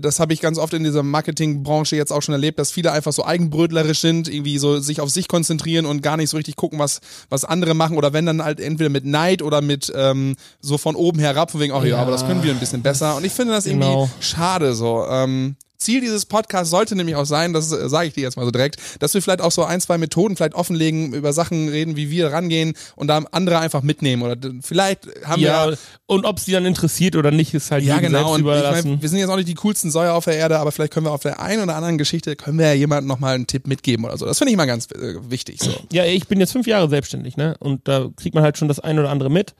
das 0.00 0.18
habe 0.18 0.32
ich 0.32 0.40
ganz 0.40 0.58
oft 0.58 0.72
in 0.72 0.84
dieser 0.84 1.02
Marketingbranche 1.02 1.96
jetzt 1.96 2.12
auch 2.12 2.22
schon 2.22 2.32
erlebt, 2.32 2.58
dass 2.58 2.70
viele 2.70 2.92
einfach 2.92 3.12
so 3.12 3.24
eigenbrötlerisch 3.24 4.00
sind, 4.00 4.28
irgendwie 4.28 4.58
so 4.58 4.78
sich 4.78 5.00
auf 5.00 5.10
sich 5.10 5.28
konzentrieren 5.28 5.84
und 5.84 6.02
gar 6.02 6.16
nicht 6.16 6.30
so 6.30 6.36
richtig 6.36 6.56
gucken, 6.56 6.78
was, 6.78 7.00
was 7.28 7.44
andere 7.44 7.74
machen 7.74 7.96
oder 7.96 8.12
wenn 8.12 8.24
dann 8.26 8.42
halt 8.42 8.60
entweder 8.60 8.90
mit 8.90 9.04
Neid 9.04 9.42
oder 9.42 9.60
mit 9.60 9.92
ähm, 9.94 10.36
so 10.60 10.78
von 10.78 10.96
oben 10.96 11.18
herab, 11.18 11.50
von 11.50 11.60
wegen, 11.60 11.72
ach 11.72 11.82
ja, 11.82 11.96
Ja, 11.96 11.98
aber 11.98 12.10
das 12.10 12.26
können 12.26 12.42
wir 12.42 12.52
ein 12.52 12.60
bisschen 12.60 12.82
besser. 12.82 13.16
Und 13.16 13.24
ich 13.24 13.32
finde 13.32 13.52
das 13.52 13.64
genau. 13.64 14.02
irgendwie 14.02 14.12
schade 14.20 14.74
so. 14.74 15.04
Ähm, 15.08 15.56
Ziel 15.84 16.00
dieses 16.00 16.26
Podcasts 16.26 16.70
sollte 16.70 16.96
nämlich 16.96 17.16
auch 17.16 17.24
sein, 17.26 17.52
das 17.52 17.70
äh, 17.72 17.88
sage 17.88 18.08
ich 18.08 18.14
dir 18.14 18.22
jetzt 18.22 18.36
mal 18.36 18.44
so 18.44 18.50
direkt, 18.50 18.76
dass 19.00 19.14
wir 19.14 19.22
vielleicht 19.22 19.40
auch 19.40 19.52
so 19.52 19.64
ein, 19.64 19.80
zwei 19.80 19.98
Methoden 19.98 20.36
vielleicht 20.36 20.54
offenlegen, 20.54 21.12
über 21.12 21.32
Sachen 21.32 21.68
reden, 21.68 21.96
wie 21.96 22.10
wir 22.10 22.32
rangehen 22.32 22.74
und 22.96 23.08
da 23.08 23.22
andere 23.30 23.58
einfach 23.58 23.82
mitnehmen. 23.82 24.22
Oder 24.22 24.36
vielleicht 24.62 25.08
haben 25.24 25.40
Ja, 25.42 25.68
wir 25.68 25.78
und 26.06 26.24
ob 26.26 26.40
sie 26.40 26.52
dann 26.52 26.66
interessiert 26.66 27.16
oder 27.16 27.30
nicht, 27.30 27.54
ist 27.54 27.70
halt 27.70 27.84
ja, 27.84 27.98
genau. 27.98 28.18
selbst 28.18 28.30
Und 28.30 28.36
ich 28.36 28.40
überlassen. 28.42 28.90
mein, 28.90 29.02
wir 29.02 29.08
sind 29.08 29.18
jetzt 29.18 29.30
auch 29.30 29.36
nicht 29.36 29.48
die 29.48 29.54
coolsten 29.54 29.90
Säuer 29.90 30.14
auf 30.14 30.24
der 30.24 30.36
Erde, 30.36 30.58
aber 30.58 30.72
vielleicht 30.72 30.92
können 30.92 31.06
wir 31.06 31.12
auf 31.12 31.22
der 31.22 31.40
einen 31.40 31.62
oder 31.62 31.76
anderen 31.76 31.98
Geschichte, 31.98 32.36
können 32.36 32.58
wir 32.58 32.66
ja 32.66 32.74
jemandem 32.74 33.08
nochmal 33.08 33.34
einen 33.34 33.46
Tipp 33.46 33.66
mitgeben 33.66 34.04
oder 34.04 34.18
so. 34.18 34.26
Das 34.26 34.38
finde 34.38 34.50
ich 34.50 34.56
mal 34.56 34.66
ganz 34.66 34.86
äh, 34.90 35.14
wichtig. 35.28 35.60
So. 35.60 35.70
ja, 35.92 36.04
ich 36.04 36.26
bin 36.26 36.40
jetzt 36.40 36.52
fünf 36.52 36.66
Jahre 36.66 36.88
selbstständig, 36.88 37.36
ne? 37.36 37.56
Und 37.60 37.86
da 37.88 38.08
kriegt 38.16 38.34
man 38.34 38.44
halt 38.44 38.58
schon 38.58 38.68
das 38.68 38.80
ein 38.80 38.98
oder 38.98 39.10
andere 39.10 39.30
mit. 39.30 39.54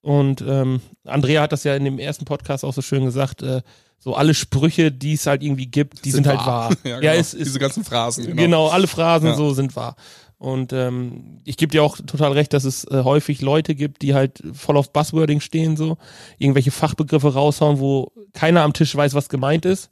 Und 0.00 0.42
ähm, 0.46 0.80
Andrea 1.04 1.42
hat 1.42 1.52
das 1.52 1.64
ja 1.64 1.74
in 1.74 1.84
dem 1.84 1.98
ersten 1.98 2.24
Podcast 2.24 2.64
auch 2.64 2.72
so 2.72 2.82
schön 2.82 3.04
gesagt, 3.04 3.42
äh, 3.42 3.62
so 3.98 4.14
alle 4.14 4.34
Sprüche, 4.34 4.92
die 4.92 5.14
es 5.14 5.26
halt 5.26 5.42
irgendwie 5.42 5.66
gibt, 5.66 6.04
die 6.04 6.10
sind, 6.12 6.26
halt 6.26 6.38
wahr. 6.40 6.70
ja, 6.84 6.90
ja, 6.90 7.00
genau. 7.00 7.12
ist, 7.14 7.34
ist, 7.34 7.46
Diese 7.46 7.58
ganzen 7.58 7.84
Phrasen. 7.84 8.26
Genau. 8.26 8.42
genau. 8.42 8.68
alle 8.68 8.86
Phrasen 8.86 9.28
Ja. 9.28 9.34
so 9.34 9.52
sind 9.52 9.74
wahr. 9.76 9.96
Und 10.38 10.72
ähm, 10.72 11.40
ich 11.44 11.56
gebe 11.56 11.72
dir 11.72 11.82
auch 11.82 11.96
total 11.96 12.30
recht, 12.32 12.52
dass 12.52 12.62
es 12.62 12.84
äh, 12.84 13.02
häufig 13.02 13.42
Leute 13.42 13.74
gibt, 13.74 14.02
die 14.02 14.14
halt 14.14 14.40
voll 14.52 14.76
auf 14.76 14.92
Buzzwording 14.92 15.40
stehen, 15.40 15.76
so 15.76 15.98
irgendwelche 16.38 16.70
Fachbegriffe 16.70 17.34
raushauen, 17.34 17.80
wo 17.80 18.12
keiner 18.34 18.62
am 18.62 18.72
Tisch 18.72 18.94
weiß, 18.94 19.14
was 19.14 19.28
gemeint 19.28 19.64
ist. 19.64 19.90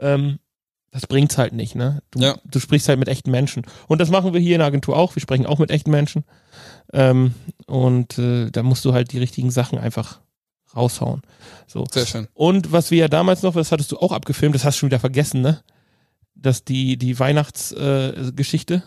Ähm, 0.00 0.38
das 0.90 1.06
bringt's 1.06 1.36
halt 1.36 1.52
nicht, 1.52 1.74
ne? 1.74 2.02
Du, 2.12 2.20
Ja. 2.20 2.36
du 2.46 2.60
sprichst 2.60 2.88
halt 2.88 2.98
mit 2.98 3.08
echten 3.08 3.30
Menschen. 3.30 3.66
Und 3.88 4.00
das 4.00 4.10
machen 4.10 4.32
wir 4.32 4.40
hier 4.40 4.54
in 4.54 4.60
der 4.60 4.68
Agentur 4.68 4.96
auch. 4.96 5.14
Wir 5.16 5.20
sprechen 5.20 5.44
auch 5.44 5.58
mit 5.58 5.70
echten 5.70 5.90
Menschen. 5.90 6.24
Ähm, 6.92 7.34
und 7.66 8.16
äh, 8.18 8.50
da 8.50 8.62
musst 8.62 8.84
du 8.86 8.94
halt 8.94 9.12
die 9.12 9.18
richtigen 9.18 9.50
Sachen 9.50 9.78
einfach 9.78 10.20
raushauen. 10.76 11.22
So. 11.66 11.84
Sehr 11.90 12.06
schön. 12.06 12.28
Und 12.34 12.72
was 12.72 12.90
wir 12.90 12.98
ja 12.98 13.08
damals 13.08 13.42
noch, 13.42 13.54
das 13.54 13.72
hattest 13.72 13.92
du 13.92 13.98
auch 13.98 14.12
abgefilmt, 14.12 14.54
das 14.54 14.64
hast 14.64 14.76
du 14.76 14.80
schon 14.80 14.88
wieder 14.88 15.00
vergessen, 15.00 15.40
ne? 15.40 15.62
Dass 16.34 16.64
die, 16.64 16.96
die 16.96 17.18
Weihnachtsgeschichte 17.18 18.74
äh, 18.74 18.80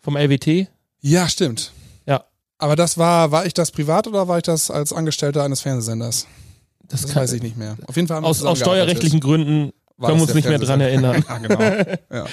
vom 0.00 0.16
LWT. 0.16 0.68
Ja, 1.00 1.28
stimmt. 1.28 1.72
Ja. 2.06 2.24
Aber 2.58 2.76
das 2.76 2.98
war, 2.98 3.30
war 3.30 3.46
ich 3.46 3.54
das 3.54 3.70
privat 3.70 4.06
oder 4.06 4.28
war 4.28 4.38
ich 4.38 4.42
das 4.44 4.70
als 4.70 4.92
Angestellter 4.92 5.44
eines 5.44 5.60
Fernsehsenders? 5.60 6.26
Das, 6.88 7.02
Das 7.02 7.14
weiß 7.14 7.32
ich 7.32 7.42
nicht 7.42 7.56
mehr. 7.56 7.76
Auf 7.86 7.96
jeden 7.96 8.08
Fall 8.08 8.18
haben 8.18 8.24
Aus, 8.24 8.42
aus 8.42 8.58
steuerrechtlichen 8.58 9.20
Gründen 9.20 9.72
können 10.00 10.18
wir 10.18 10.22
uns 10.22 10.34
nicht 10.34 10.48
mehr 10.48 10.58
dran 10.58 10.80
erinnern. 10.80 11.24
Ja, 11.28 11.38
genau. 11.38 11.62
ja, 12.10 12.26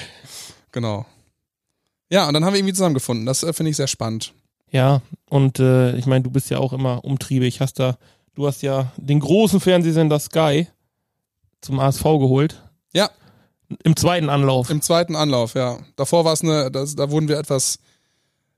genau. 0.72 1.06
Ja, 2.10 2.28
und 2.28 2.34
dann 2.34 2.44
haben 2.44 2.52
wir 2.52 2.58
irgendwie 2.58 2.74
zusammengefunden. 2.74 3.24
Das 3.24 3.42
äh, 3.42 3.52
finde 3.52 3.70
ich 3.70 3.76
sehr 3.76 3.86
spannend. 3.86 4.34
Ja, 4.70 5.00
und 5.28 5.58
äh, 5.58 5.94
ich 5.96 6.06
meine, 6.06 6.24
du 6.24 6.30
bist 6.30 6.50
ja 6.50 6.58
auch 6.58 6.72
immer 6.72 7.04
umtriebig. 7.04 7.60
Hast 7.60 7.78
da, 7.78 7.96
du 8.34 8.46
hast 8.46 8.62
ja 8.62 8.92
den 8.96 9.20
großen 9.20 9.60
Fernsehsender 9.60 10.18
Sky 10.18 10.68
zum 11.60 11.78
ASV 11.78 12.02
geholt. 12.02 12.62
Ja. 12.92 13.10
Im 13.84 13.96
zweiten 13.96 14.28
Anlauf. 14.28 14.68
Im 14.70 14.82
zweiten 14.82 15.16
Anlauf, 15.16 15.54
ja. 15.54 15.78
Davor 15.96 16.24
war 16.24 16.34
es 16.34 16.42
eine, 16.42 16.70
das, 16.70 16.94
da 16.94 17.10
wurden 17.10 17.28
wir 17.28 17.38
etwas 17.38 17.78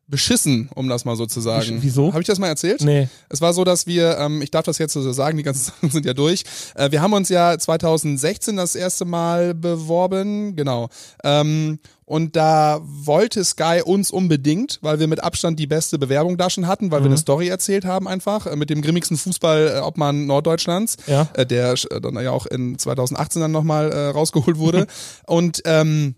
beschissen, 0.07 0.69
um 0.75 0.89
das 0.89 1.05
mal 1.05 1.17
so 1.17 1.27
zu 1.27 1.41
sagen. 1.41 1.79
Wieso? 1.81 2.13
Habe 2.13 2.21
ich 2.21 2.27
das 2.27 2.39
mal 2.39 2.49
erzählt? 2.49 2.83
nee. 2.83 3.09
Es 3.29 3.41
war 3.41 3.55
so, 3.55 3.65
dass 3.65 3.87
wir, 3.87 4.19
ähm, 4.19 4.43
ich 4.43 4.51
darf 4.51 4.65
das 4.65 4.79
jetzt 4.79 4.93
so 4.93 5.13
sagen, 5.13 5.37
die 5.37 5.43
ganzen 5.43 5.65
Sachen 5.73 5.91
sind 5.91 6.05
ja 6.05 6.13
durch. 6.13 6.45
Äh, 6.75 6.91
wir 6.91 7.01
haben 7.01 7.13
uns 7.13 7.29
ja 7.29 7.57
2016 7.57 8.57
das 8.57 8.75
erste 8.75 9.05
Mal 9.05 9.55
beworben, 9.55 10.57
genau. 10.57 10.89
Ähm, 11.23 11.79
und 12.07 12.37
da 12.37 12.81
wollte 12.85 13.45
Sky 13.45 13.83
uns 13.85 14.11
unbedingt, 14.11 14.79
weil 14.83 14.99
wir 15.01 15.07
mit 15.07 15.23
Abstand 15.23 15.59
die 15.59 15.67
beste 15.67 15.99
Bewerbung 15.99 16.37
da 16.37 16.51
schon 16.51 16.67
hatten, 16.67 16.91
weil 16.91 17.01
wir 17.01 17.07
eine 17.07 17.17
Story 17.19 17.49
erzählt 17.49 17.85
haben 17.85 18.07
einfach, 18.09 18.47
äh, 18.47 18.57
mit 18.57 18.71
dem 18.71 18.83
grimmigsten 18.83 19.17
Fußball-Obmann 19.17 20.27
Norddeutschlands, 20.27 20.97
Ja. 21.07 21.29
äh, 21.35 21.47
der 21.47 21.73
äh, 21.73 22.01
dann 22.01 22.15
ja 22.23 22.31
auch 22.31 22.47
in 22.47 22.79
2018 22.79 23.41
dann 23.41 23.53
nochmal 23.53 23.91
äh, 23.93 24.07
rausgeholt 24.09 24.59
wurde. 24.59 24.87
und 25.27 25.63
ähm, 25.65 26.15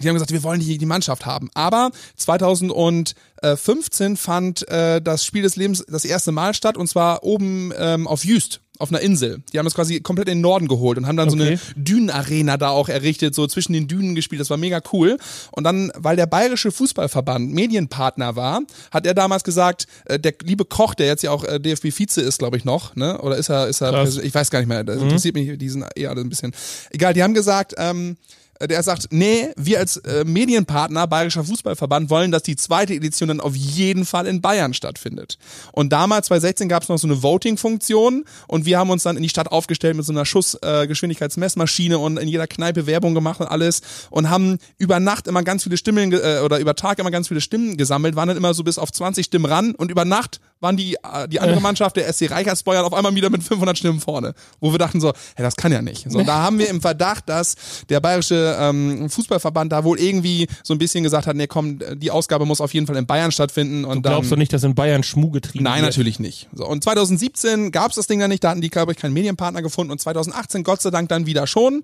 die 0.00 0.08
haben 0.08 0.14
gesagt, 0.14 0.32
wir 0.32 0.42
wollen 0.42 0.58
die, 0.60 0.78
die 0.78 0.86
Mannschaft 0.86 1.26
haben. 1.26 1.50
Aber 1.52 1.90
2015 2.16 4.16
fand 4.16 4.68
äh, 4.68 5.00
das 5.02 5.24
Spiel 5.24 5.42
des 5.42 5.56
Lebens 5.56 5.84
das 5.88 6.04
erste 6.04 6.32
Mal 6.32 6.54
statt 6.54 6.76
und 6.76 6.88
zwar 6.88 7.22
oben 7.24 7.72
ähm, 7.76 8.06
auf 8.06 8.24
Jüst, 8.24 8.60
auf 8.82 8.90
einer 8.90 9.00
Insel. 9.00 9.42
Die 9.52 9.58
haben 9.58 9.64
das 9.66 9.74
quasi 9.74 10.00
komplett 10.00 10.28
in 10.28 10.38
den 10.38 10.42
Norden 10.42 10.68
geholt 10.68 10.98
und 10.98 11.06
haben 11.06 11.16
dann 11.16 11.30
so 11.30 11.36
Okay. 11.36 11.58
eine 11.74 11.82
Dünenarena 11.84 12.56
da 12.56 12.68
auch 12.70 12.88
errichtet, 12.88 13.34
so 13.34 13.46
zwischen 13.46 13.72
den 13.72 13.88
Dünen 13.88 14.14
gespielt. 14.14 14.40
Das 14.40 14.50
war 14.50 14.56
mega 14.58 14.80
cool. 14.92 15.16
Und 15.52 15.64
dann, 15.64 15.90
weil 15.96 16.16
der 16.16 16.26
Bayerische 16.26 16.70
Fußballverband 16.72 17.52
Medienpartner 17.52 18.36
war, 18.36 18.60
hat 18.90 19.06
er 19.06 19.14
damals 19.14 19.44
gesagt, 19.44 19.86
äh, 20.04 20.18
der 20.18 20.34
liebe 20.44 20.64
Koch, 20.64 20.94
der 20.94 21.06
jetzt 21.06 21.22
ja 21.22 21.30
auch 21.30 21.44
äh, 21.44 21.58
DFB-Vize 21.58 22.20
ist, 22.20 22.38
glaube 22.38 22.56
ich 22.56 22.64
noch, 22.64 22.94
ne? 22.96 23.18
Oder 23.22 23.36
ist 23.36 23.48
er, 23.48 23.68
ist 23.68 23.80
er, 23.80 23.90
Krass. 23.92 24.18
Ich 24.18 24.34
weiß 24.34 24.50
gar 24.50 24.58
nicht 24.58 24.68
mehr. 24.68 24.84
Das 24.84 25.00
interessiert 25.00 25.34
mich, 25.34 25.56
die 25.58 25.68
sind 25.68 25.84
eh 25.96 26.06
alle 26.06 26.20
ein 26.20 26.28
bisschen. 26.28 26.52
Egal, 26.90 27.14
die 27.14 27.22
haben 27.22 27.34
gesagt, 27.34 27.74
ähm, 27.78 28.16
der 28.66 28.82
sagt, 28.82 29.08
nee, 29.10 29.48
wir 29.56 29.78
als 29.78 29.96
äh, 29.98 30.24
Medienpartner 30.24 31.06
Bayerischer 31.06 31.44
Fußballverband 31.44 32.10
wollen, 32.10 32.30
dass 32.30 32.42
die 32.42 32.56
zweite 32.56 32.94
Edition 32.94 33.28
dann 33.28 33.40
auf 33.40 33.54
jeden 33.54 34.04
Fall 34.04 34.26
in 34.26 34.40
Bayern 34.40 34.74
stattfindet. 34.74 35.38
Und 35.72 35.92
damals, 35.92 36.26
2016, 36.26 36.68
gab 36.68 36.82
es 36.82 36.88
noch 36.88 36.98
so 36.98 37.06
eine 37.06 37.22
Voting-Funktion 37.22 38.24
und 38.46 38.66
wir 38.66 38.78
haben 38.78 38.90
uns 38.90 39.02
dann 39.02 39.16
in 39.16 39.22
die 39.22 39.28
Stadt 39.28 39.48
aufgestellt 39.48 39.96
mit 39.96 40.04
so 40.04 40.12
einer 40.12 40.24
Schussgeschwindigkeitsmessmaschine 40.24 41.98
und 41.98 42.18
in 42.18 42.28
jeder 42.28 42.46
Kneipe 42.46 42.86
Werbung 42.86 43.14
gemacht 43.14 43.40
und 43.40 43.46
alles 43.46 43.80
und 44.10 44.30
haben 44.30 44.58
über 44.78 45.00
Nacht 45.00 45.26
immer 45.26 45.42
ganz 45.42 45.64
viele 45.64 45.76
Stimmen 45.76 46.12
äh, 46.12 46.40
oder 46.44 46.58
über 46.58 46.74
Tag 46.74 46.98
immer 46.98 47.10
ganz 47.10 47.28
viele 47.28 47.40
Stimmen 47.40 47.76
gesammelt, 47.76 48.16
waren 48.16 48.28
dann 48.28 48.36
immer 48.36 48.54
so 48.54 48.64
bis 48.64 48.78
auf 48.78 48.92
20 48.92 49.26
Stimmen 49.26 49.46
ran 49.46 49.74
und 49.74 49.90
über 49.90 50.04
Nacht 50.04 50.40
waren 50.62 50.76
die, 50.76 50.94
äh, 50.94 51.28
die 51.28 51.40
andere 51.40 51.60
Mannschaft, 51.60 51.96
der 51.96 52.10
SC 52.10 52.30
Reichersbeuern, 52.30 52.84
auf 52.84 52.94
einmal 52.94 53.14
wieder 53.14 53.30
mit 53.30 53.42
500 53.42 53.76
Stimmen 53.76 54.00
vorne. 54.00 54.34
Wo 54.60 54.72
wir 54.72 54.78
dachten 54.78 55.00
so, 55.00 55.12
hey, 55.34 55.44
das 55.44 55.56
kann 55.56 55.72
ja 55.72 55.82
nicht. 55.82 56.10
So, 56.10 56.22
da 56.22 56.42
haben 56.42 56.58
wir 56.58 56.68
im 56.68 56.80
Verdacht, 56.80 57.28
dass 57.28 57.56
der 57.88 58.00
bayerische 58.00 58.51
ähm, 58.58 59.08
Fußballverband 59.08 59.72
da 59.72 59.84
wohl 59.84 59.98
irgendwie 59.98 60.46
so 60.62 60.74
ein 60.74 60.78
bisschen 60.78 61.02
gesagt 61.04 61.26
hat, 61.26 61.36
nee, 61.36 61.46
komm, 61.46 61.78
die 61.96 62.10
Ausgabe 62.10 62.46
muss 62.46 62.60
auf 62.60 62.74
jeden 62.74 62.86
Fall 62.86 62.96
in 62.96 63.06
Bayern 63.06 63.32
stattfinden. 63.32 63.84
Und 63.84 64.04
Du 64.04 64.10
glaubst 64.10 64.30
doch 64.30 64.30
dann, 64.30 64.38
nicht, 64.40 64.52
dass 64.52 64.64
in 64.64 64.74
Bayern 64.74 65.02
Schmuh 65.02 65.30
getrieben 65.30 65.64
Nein, 65.64 65.82
wird? 65.82 65.92
natürlich 65.92 66.18
nicht. 66.18 66.48
So, 66.52 66.66
und 66.66 66.82
2017 66.82 67.72
gab's 67.72 67.96
das 67.96 68.06
Ding 68.06 68.20
dann 68.20 68.30
nicht, 68.30 68.44
da 68.44 68.50
hatten 68.50 68.60
die, 68.60 68.70
glaube 68.70 68.92
ich, 68.92 68.98
keinen 68.98 69.12
Medienpartner 69.12 69.62
gefunden 69.62 69.92
und 69.92 70.00
2018 70.00 70.62
Gott 70.64 70.82
sei 70.82 70.90
Dank 70.90 71.08
dann 71.08 71.26
wieder 71.26 71.46
schon. 71.46 71.82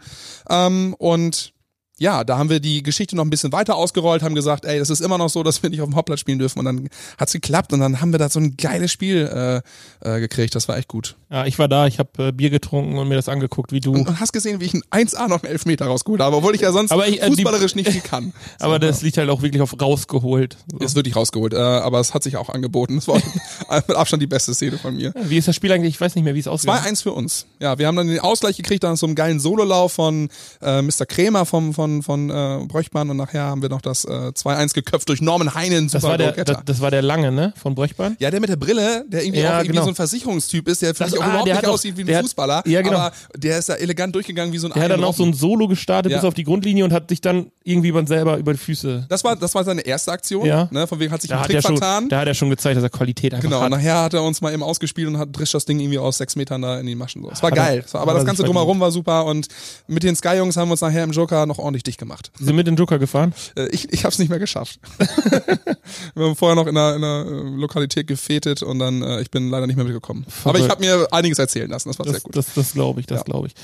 Ähm, 0.49 0.95
und 0.99 1.53
ja, 1.99 2.25
da 2.25 2.39
haben 2.39 2.49
wir 2.51 2.61
die 2.61 2.83
Geschichte 2.83 3.17
noch 3.17 3.25
ein 3.25 3.31
bisschen 3.31 3.53
weiter 3.53 3.77
ausgerollt, 3.77 4.23
haben 4.23 4.35
gesagt, 4.35 4.65
ey, 4.65 4.79
das 4.79 4.89
ist 4.91 5.01
immer 5.01 5.19
noch 5.19 5.29
so, 5.29 5.43
dass 5.43 5.63
wir 5.63 5.71
nicht 5.71 5.81
auf 5.81 5.89
dem 5.89 5.97
Hauptplatz 5.97 6.21
spielen 6.21 6.39
dürfen. 6.39 6.61
Und 6.61 6.65
dann 6.65 6.89
hat's 7.19 7.33
geklappt 7.33 7.73
und 7.73 7.81
dann 7.81 8.01
haben 8.01 8.13
wir 8.13 8.19
da 8.19 8.29
so 8.29 8.39
ein 8.41 8.57
geiles 8.57 8.93
Spiel 8.93 9.63
äh, 10.03 10.17
äh, 10.17 10.21
gekriegt. 10.21 10.55
Das 10.55 10.69
war 10.69 10.77
echt 10.79 10.89
gut. 10.89 11.17
Ja, 11.31 11.45
ich 11.45 11.59
war 11.59 11.69
da, 11.69 11.87
ich 11.87 11.99
habe 11.99 12.29
äh, 12.29 12.33
Bier 12.33 12.51
getrunken 12.51 12.97
und 12.99 13.09
mir 13.09 13.17
das 13.17 13.29
angeguckt, 13.29 13.73
wie 13.73 13.81
du. 13.81 13.93
Und, 13.93 14.09
und 14.09 14.21
hast 14.21 14.33
gesehen, 14.33 14.61
wie 14.61 14.65
ich 14.67 14.75
ein 14.75 15.07
1A 15.09 15.29
noch 15.29 15.43
einen 15.43 15.53
Elfmeter 15.53 15.87
rausgeholt 15.87 16.21
habe, 16.23 16.37
obwohl 16.37 16.55
ich 16.55 16.61
ja 16.61 16.73
sonst 16.73 16.93
Aber 16.93 17.07
ich, 17.09 17.21
äh, 17.21 17.29
die- 17.31 17.37
fußballerisch 17.37 17.75
nicht 17.75 17.91
viel 17.91 18.01
kann. 18.01 18.33
aber 18.61 18.79
das 18.79 19.03
liegt 19.03 19.19
halt 19.19 19.29
auch 19.29 19.43
wirklich 19.43 19.61
auf 19.61 19.75
rausgeholt. 19.81 20.57
So. 20.71 20.79
Ist 20.79 20.95
wirklich 20.95 21.17
rausgeholt, 21.17 21.53
äh, 21.53 21.57
aber 21.59 22.01
es 22.01 22.15
hat 22.15 22.23
sich 22.23 22.37
auch 22.37 22.49
angeboten. 22.49 22.97
Das 22.97 23.09
war 23.09 23.17
mit 23.89 23.97
Abstand 23.97 24.23
die 24.23 24.27
beste 24.27 24.55
Szene 24.55 24.79
von 24.79 24.95
mir. 24.97 25.13
Wie 25.25 25.37
ist 25.37 25.49
das 25.49 25.57
Spiel 25.57 25.73
eigentlich? 25.73 25.95
Ich 25.95 26.01
weiß 26.01 26.15
nicht 26.15 26.25
mehr, 26.25 26.35
wie 26.35 26.41
es 26.41 26.49
aussieht. 26.49 26.71
2-1 26.71 27.03
für 27.03 27.13
uns. 27.13 27.47
Ja, 27.61 27.79
wir 27.79 27.87
haben 27.87 27.97
dann 27.97 28.07
den 28.07 28.21
Ausgleich 28.21 28.57
gekriegt, 28.57 28.85
dann 28.85 28.97
so 28.97 29.07
einen 29.07 29.15
geilen 29.15 29.41
Sololauf 29.41 29.93
von 29.93 30.29
äh, 30.63 30.81
Mr. 30.83 31.05
Krämer 31.07 31.45
vom, 31.45 31.75
von, 31.75 31.88
von 32.03 32.31
äh, 32.31 32.59
Bröchmann 32.67 33.11
und 33.11 33.17
nachher 33.17 33.43
haben 33.45 33.63
wir 33.63 33.69
noch 33.69 33.81
das 33.81 34.05
äh, 34.05 34.09
2-1 34.09 34.75
geköpft 34.75 35.09
durch 35.09 35.21
Norman 35.21 35.55
Heinen, 35.55 35.89
Das 35.89 36.03
war, 36.03 36.17
der, 36.19 36.33
das, 36.33 36.59
das 36.65 36.81
war 36.81 36.91
der 36.91 37.03
Lange, 37.03 37.33
ne? 37.33 37.53
Von 37.61 37.75
Bröchbahn? 37.75 38.17
Ja, 38.21 38.31
der 38.31 38.41
mit 38.41 38.49
der 38.49 38.57
Brille, 38.57 39.05
der 39.09 39.25
irgendwie 39.25 39.41
Ja, 39.43 39.49
auch 39.51 39.53
irgendwie 39.61 39.73
genau. 39.73 39.83
so 39.85 39.89
ein 39.91 39.95
Versicherungstyp 39.95 40.69
ist, 40.69 40.83
der 40.83 40.95
vielleicht 40.95 41.15
Das- 41.15 41.21
auch 41.21 41.25
ah, 41.25 41.29
überhaupt 41.31 41.49
nicht 41.49 41.67
aussieht 41.67 41.97
wie 41.97 42.03
ein 42.03 42.15
hat- 42.17 42.23
Fußballer, 42.23 42.63
ja, 42.67 42.83
genau. 42.83 42.99
aber 42.99 43.13
der 43.37 43.59
ist 43.59 43.69
da 43.69 43.75
elegant 43.75 44.15
durchgegangen 44.15 44.53
wie 44.53 44.59
so 44.59 44.67
ein 44.69 44.73
Der 44.73 44.83
hat 44.85 44.91
dann 44.91 45.05
auch 45.05 45.15
so 45.15 45.25
ein 45.25 45.33
Solo 45.35 45.69
gestartet 45.69 46.13
Ja. 46.13 46.19
bis 46.19 46.25
auf 46.27 46.35
die 46.35 46.45
Grundlinie 46.45 46.85
und 46.85 46.93
hat 46.93 47.09
sich 47.09 47.21
dann 47.21 47.51
irgendwie 47.65 47.89
über 47.89 48.07
selber 48.07 48.37
über 48.39 48.53
die 48.53 48.59
Füße. 48.59 49.07
das 49.09 49.25
war, 49.25 49.37
das 49.37 49.55
war 49.55 49.65
seine 49.65 49.83
erste 49.83 50.13
Aktion, 50.13 50.47
Ja. 50.47 50.69
ne, 50.71 50.87
von 50.87 50.99
wegen 51.01 51.13
hat 51.13 51.21
sich 51.21 51.31
Da 51.31 51.41
hat, 51.41 51.47
Trick 51.47 51.57
er 51.57 51.63
schon, 51.63 51.77
vertan. 51.77 52.09
da 52.09 52.21
hat 52.21 52.29
er 52.29 52.35
schon 52.35 52.51
gezeigt, 52.51 52.77
dass 52.77 52.83
er 52.85 52.91
Qualität 52.91 53.35
einfach 53.35 53.49
Genau, 53.49 53.61
hat. 53.61 53.71
nachher 53.71 54.03
hat 54.03 54.15
er 54.15 54.23
uns 54.23 54.41
mal 54.41 54.53
eben 54.53 54.63
ausgespielt 54.63 55.09
und 55.09 55.19
hat 55.19 55.29
drischt 55.33 55.55
das 55.55 55.65
Ding 55.65 55.79
irgendwie 55.81 55.99
aus 55.99 56.19
sechs 56.19 56.37
Metern 56.37 56.63
da 56.63 56.79
in 56.81 56.87
die 56.87 56.95
Maschen. 56.95 57.23
So. 57.23 57.31
Es 57.31 57.43
war 57.43 57.51
Hat 57.51 57.59
er- 57.59 57.65
geil. 57.65 57.85
War- 57.93 58.01
Aber 58.03 58.13
er 58.13 58.15
das 58.17 58.25
Ganze 58.25 58.43
drumherum 58.45 58.81
war 58.81 58.91
super 58.91 59.25
und 59.27 59.49
mit 59.87 60.03
den 60.03 60.17
Sky-Jungs 60.17 60.57
haben 60.57 60.69
wir 60.69 60.73
uns 60.73 60.81
nachher 60.81 61.05
im 61.05 61.11
Joker 61.13 61.47
noch 61.47 61.59
ordentlich 61.59 61.78
dicht 61.83 61.99
gemacht. 61.99 62.31
Sie 62.39 62.45
sind 62.45 62.57
mit 62.57 62.67
den 62.67 62.77
Joker 62.77 62.99
gefahren? 62.99 63.35
Äh, 63.57 63.69
Ich, 63.69 63.93
ich 63.93 64.05
habe 64.05 64.13
es 64.13 64.19
nicht 64.19 64.29
mehr 64.29 64.39
geschafft. 64.39 64.81
wir 66.15 66.25
haben 66.27 66.37
vorher 66.37 66.57
noch 66.57 66.67
in 66.67 66.77
einer, 66.77 66.97
in 66.97 67.05
einer 67.05 67.27
äh, 67.27 67.57
Lokalität 67.61 68.07
gefetet 68.07 68.63
und 68.63 68.79
dann, 68.79 69.03
äh, 69.03 69.21
ich 69.21 69.31
bin 69.31 69.51
leider 69.51 69.67
nicht 69.67 69.77
mehr 69.77 69.85
mitgekommen. 69.85 70.27
Aber 70.45 70.59
ich 70.59 70.69
habe 70.69 70.81
mir 70.85 71.09
einiges 71.13 71.39
erzählen 71.39 71.71
lassen, 71.71 71.89
das 71.89 71.99
war 71.99 72.05
sehr 72.07 72.15
Das, 72.15 72.23
gut. 72.23 72.37
das, 72.37 72.55
das 72.55 72.73
glaube 72.73 73.01
ich, 73.01 73.07
das 73.07 73.21
Ja. 73.21 73.25
glaube 73.25 73.49
ich. 73.49 73.55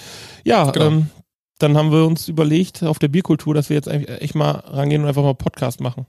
Ja, 0.45 0.71
Genau. 0.71 0.87
ähm, 0.87 1.11
dann 1.59 1.77
haben 1.77 1.93
wir 1.93 2.05
uns 2.05 2.29
überlegt 2.29 2.83
auf 2.83 2.99
der 2.99 3.09
Bierkultur, 3.09 3.55
dass 3.55 3.69
wir 3.69 3.77
jetzt 3.77 3.89
eigentlich 3.89 4.21
echt 4.21 4.35
mal 4.35 4.51
rangehen 4.51 5.03
und 5.03 5.09
einfach 5.09 5.23
mal 5.23 5.35
Podcast 5.35 5.81
machen. 5.81 6.07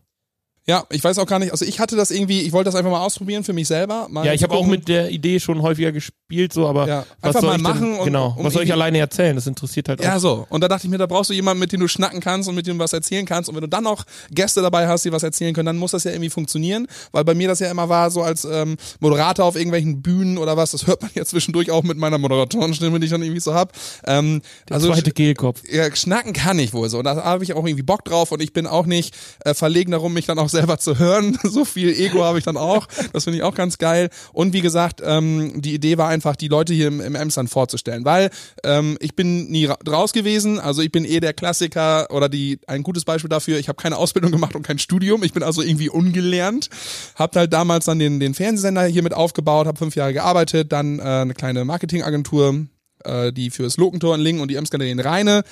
Ja, 0.68 0.84
ich 0.90 1.04
weiß 1.04 1.20
auch 1.20 1.28
gar 1.28 1.38
nicht, 1.38 1.52
also 1.52 1.64
ich 1.64 1.80
hatte 1.80 1.96
das 1.96 2.10
irgendwie, 2.10 2.42
ich 2.42 2.52
wollte 2.52 2.70
das 2.70 2.76
einfach 2.76 2.90
mal 2.90 3.02
ausprobieren 3.06 3.44
für 3.44 3.54
mich 3.54 3.68
selber. 3.68 4.08
Ja, 4.24 4.34
ich 4.34 4.42
habe 4.42 4.56
auch 4.56 4.66
mit 4.66 4.88
der 4.88 5.12
Idee 5.12 5.40
schon 5.40 5.62
häufiger 5.62 5.92
gespielt, 5.92 6.54
so, 6.54 6.66
aber 6.68 6.88
Ja, 6.88 7.06
was 7.22 7.28
einfach 7.36 7.42
soll 7.42 7.50
mal 7.52 7.56
ich 7.58 7.62
machen 7.62 7.92
denn, 7.92 8.00
und- 8.00 8.06
genau, 8.06 8.34
um 8.36 8.44
was 8.46 8.54
soll 8.54 8.64
ich 8.64 8.74
alleine 8.74 8.98
erzählen? 8.98 9.36
Das 9.36 9.46
interessiert 9.46 9.90
halt 9.90 10.02
Ja, 10.04 10.16
auch. 10.16 10.20
so. 10.20 10.48
Und 10.50 10.62
da 10.62 10.68
dachte 10.68 10.88
ich 10.88 10.92
mir, 10.92 10.98
da 10.98 11.06
brauchst 11.06 11.30
du 11.30 11.36
jemanden, 11.36 11.60
mit 11.60 11.72
dem 11.72 11.82
du 11.82 11.88
schnacken 11.88 12.20
kannst 12.20 12.50
und 12.50 12.56
mit 12.56 12.66
dem 12.66 12.80
du 12.80 12.84
was 12.84 12.94
erzählen 12.94 13.28
kannst. 13.28 13.48
Und 13.48 13.54
wenn 13.56 13.62
du 13.62 13.68
dann 13.68 13.84
noch 13.84 14.06
Gäste 14.32 14.64
dabei 14.64 14.88
hast, 14.88 15.06
die 15.06 15.12
was 15.12 15.22
erzählen 15.22 15.54
können, 15.54 15.68
dann 15.68 15.78
muss 15.78 15.92
das 15.92 16.04
ja 16.04 16.10
irgendwie 16.12 16.32
funktionieren. 16.32 16.88
Weil 17.12 17.24
bei 17.26 17.36
mir 17.36 17.48
das 17.48 17.60
ja 17.60 17.70
immer 17.70 17.88
war, 17.90 18.10
so 18.10 18.24
als 18.24 18.44
ähm, 18.46 18.76
Moderator 19.00 19.46
auf 19.46 19.56
irgendwelchen 19.56 20.02
Bühnen 20.02 20.40
oder 20.40 20.58
was, 20.58 20.72
das 20.72 20.88
hört 20.88 21.00
man 21.04 21.12
ja 21.14 21.26
zwischendurch 21.26 21.70
auch 21.70 21.84
mit 21.84 22.00
meiner 22.00 22.18
Moderatorenstimme, 22.18 23.00
die 23.00 23.06
ich 23.06 23.12
dann 23.12 23.22
irgendwie 23.22 23.40
so 23.42 23.54
hab. 23.54 23.72
Ähm, 24.08 24.42
Der 24.68 24.78
also 24.78 24.92
zweite 24.92 25.12
Kehlkopf. 25.12 25.62
ja, 25.72 25.96
schnacken 25.96 26.34
kann 26.34 26.58
ich 26.58 26.74
wohl 26.74 26.90
so. 26.90 26.98
Und 26.98 27.04
da 27.04 27.24
habe 27.24 27.44
ich 27.44 27.54
auch 27.54 27.64
irgendwie 27.68 27.84
Bock 27.84 28.04
drauf 28.04 28.32
und 28.32 28.42
ich 28.42 28.52
bin 28.52 28.66
auch 28.66 28.88
nicht 28.88 29.14
äh, 29.46 29.54
verlegen 29.54 29.92
darum, 29.92 30.12
mich 30.14 30.26
dann 30.26 30.40
auch 30.40 30.50
selber 30.56 30.78
zu 30.78 31.00
hören. 31.00 31.38
so 31.44 31.66
viel 31.66 31.90
Ego 31.90 32.24
habe 32.24 32.38
ich 32.38 32.44
dann 32.44 32.58
auch. 32.58 32.88
Das 33.14 33.26
finde 33.26 33.38
ich 33.38 33.44
auch 33.44 33.56
ganz 33.56 33.78
geil. 33.78 34.10
Und 34.34 34.54
wie 34.54 34.62
gesagt, 34.62 35.02
ähm, 35.04 35.62
die 35.62 35.74
Idee 35.74 35.98
war 35.98 36.10
einfach, 36.10 36.36
die 36.36 36.48
Leute 36.48 36.74
hier 36.74 36.88
im, 36.88 37.02
im 37.02 37.16
Emsland 37.16 37.50
vorzustellen, 37.50 38.06
weil 38.06 38.30
ähm, 38.64 38.98
ich 39.00 39.16
bin 39.16 39.50
nie 39.50 39.66
ra 39.66 39.78
raus 39.88 40.14
gewesen. 40.14 40.60
Also 40.60 40.82
ich 40.82 40.92
bin 40.92 41.06
eh 41.06 41.20
der 41.20 41.34
Klassiker 41.34 42.08
oder 42.10 42.30
die 42.30 42.60
ein 42.68 42.84
gutes 42.84 43.06
Beispiel 43.06 43.30
dafür. 43.30 43.60
Ich 43.60 43.68
habe 43.68 43.82
keine 43.82 43.98
Ausbildung 43.98 44.32
gemacht 44.32 44.56
und 44.56 44.64
kein 44.64 44.80
Studium. 44.80 45.24
Ich 45.24 45.34
bin 45.34 45.44
also 45.44 45.62
irgendwie 45.62 45.90
ungelernt. 45.90 46.70
Hab 47.16 47.36
halt 47.36 47.54
damals 47.54 47.86
dann 47.86 48.00
den, 48.00 48.20
den 48.20 48.34
Fernsehsender 48.34 48.86
hier 48.86 49.04
mit 49.04 49.14
aufgebaut, 49.14 49.68
habe 49.68 49.78
fünf 49.78 49.96
Jahre 49.96 50.14
gearbeitet, 50.14 50.72
dann 50.72 51.00
äh, 51.00 51.04
eine 51.04 51.34
kleine 51.34 51.66
Marketingagentur 51.66 52.66
äh, 53.06 53.32
die 53.32 53.50
für 53.50 53.64
das 53.64 53.78
Lokentor 53.78 54.16
in 54.16 54.22
Lingen 54.22 54.42
und 54.42 54.50
die 54.50 54.56
Emsgalerie 54.56 54.92
in 54.92 55.00
Rheine 55.00 55.44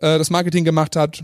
äh, 0.00 0.18
das 0.18 0.30
Marketing 0.30 0.64
gemacht 0.64 0.96
hat. 0.96 1.22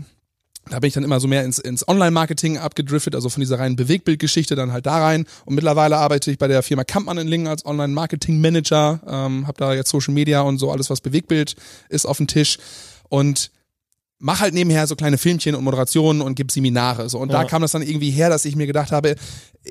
Da 0.69 0.79
bin 0.79 0.87
ich 0.89 0.93
dann 0.93 1.03
immer 1.03 1.19
so 1.19 1.27
mehr 1.27 1.43
ins, 1.43 1.57
ins 1.59 1.87
Online-Marketing 1.87 2.57
abgedriftet, 2.57 3.15
also 3.15 3.29
von 3.29 3.41
dieser 3.41 3.57
reinen 3.59 3.75
Bewegtbildgeschichte 3.75 4.55
dann 4.55 4.71
halt 4.71 4.85
da 4.85 4.99
rein. 5.03 5.25
Und 5.45 5.55
mittlerweile 5.55 5.97
arbeite 5.97 6.29
ich 6.31 6.37
bei 6.37 6.47
der 6.47 6.61
Firma 6.63 6.83
Kampmann 6.83 7.17
in 7.17 7.27
Lingen 7.27 7.47
als 7.47 7.65
Online-Marketing-Manager, 7.65 9.01
ähm, 9.07 9.47
habe 9.47 9.57
da 9.57 9.73
jetzt 9.73 9.89
Social 9.89 10.13
Media 10.13 10.41
und 10.41 10.59
so 10.59 10.71
alles, 10.71 10.89
was 10.89 11.01
Bewegtbild 11.01 11.55
ist, 11.89 12.05
auf 12.05 12.17
dem 12.17 12.27
Tisch. 12.27 12.57
Und 13.09 13.51
mach 14.19 14.39
halt 14.39 14.53
nebenher 14.53 14.85
so 14.85 14.95
kleine 14.95 15.17
Filmchen 15.17 15.55
und 15.55 15.63
Moderationen 15.63 16.21
und 16.21 16.35
gib 16.35 16.51
Seminare. 16.51 17.09
So. 17.09 17.17
Und 17.17 17.33
da 17.33 17.41
Ja. 17.41 17.47
kam 17.47 17.63
das 17.63 17.71
dann 17.71 17.81
irgendwie 17.81 18.11
her, 18.11 18.29
dass 18.29 18.45
ich 18.45 18.55
mir 18.55 18.67
gedacht 18.67 18.91
habe, 18.91 19.15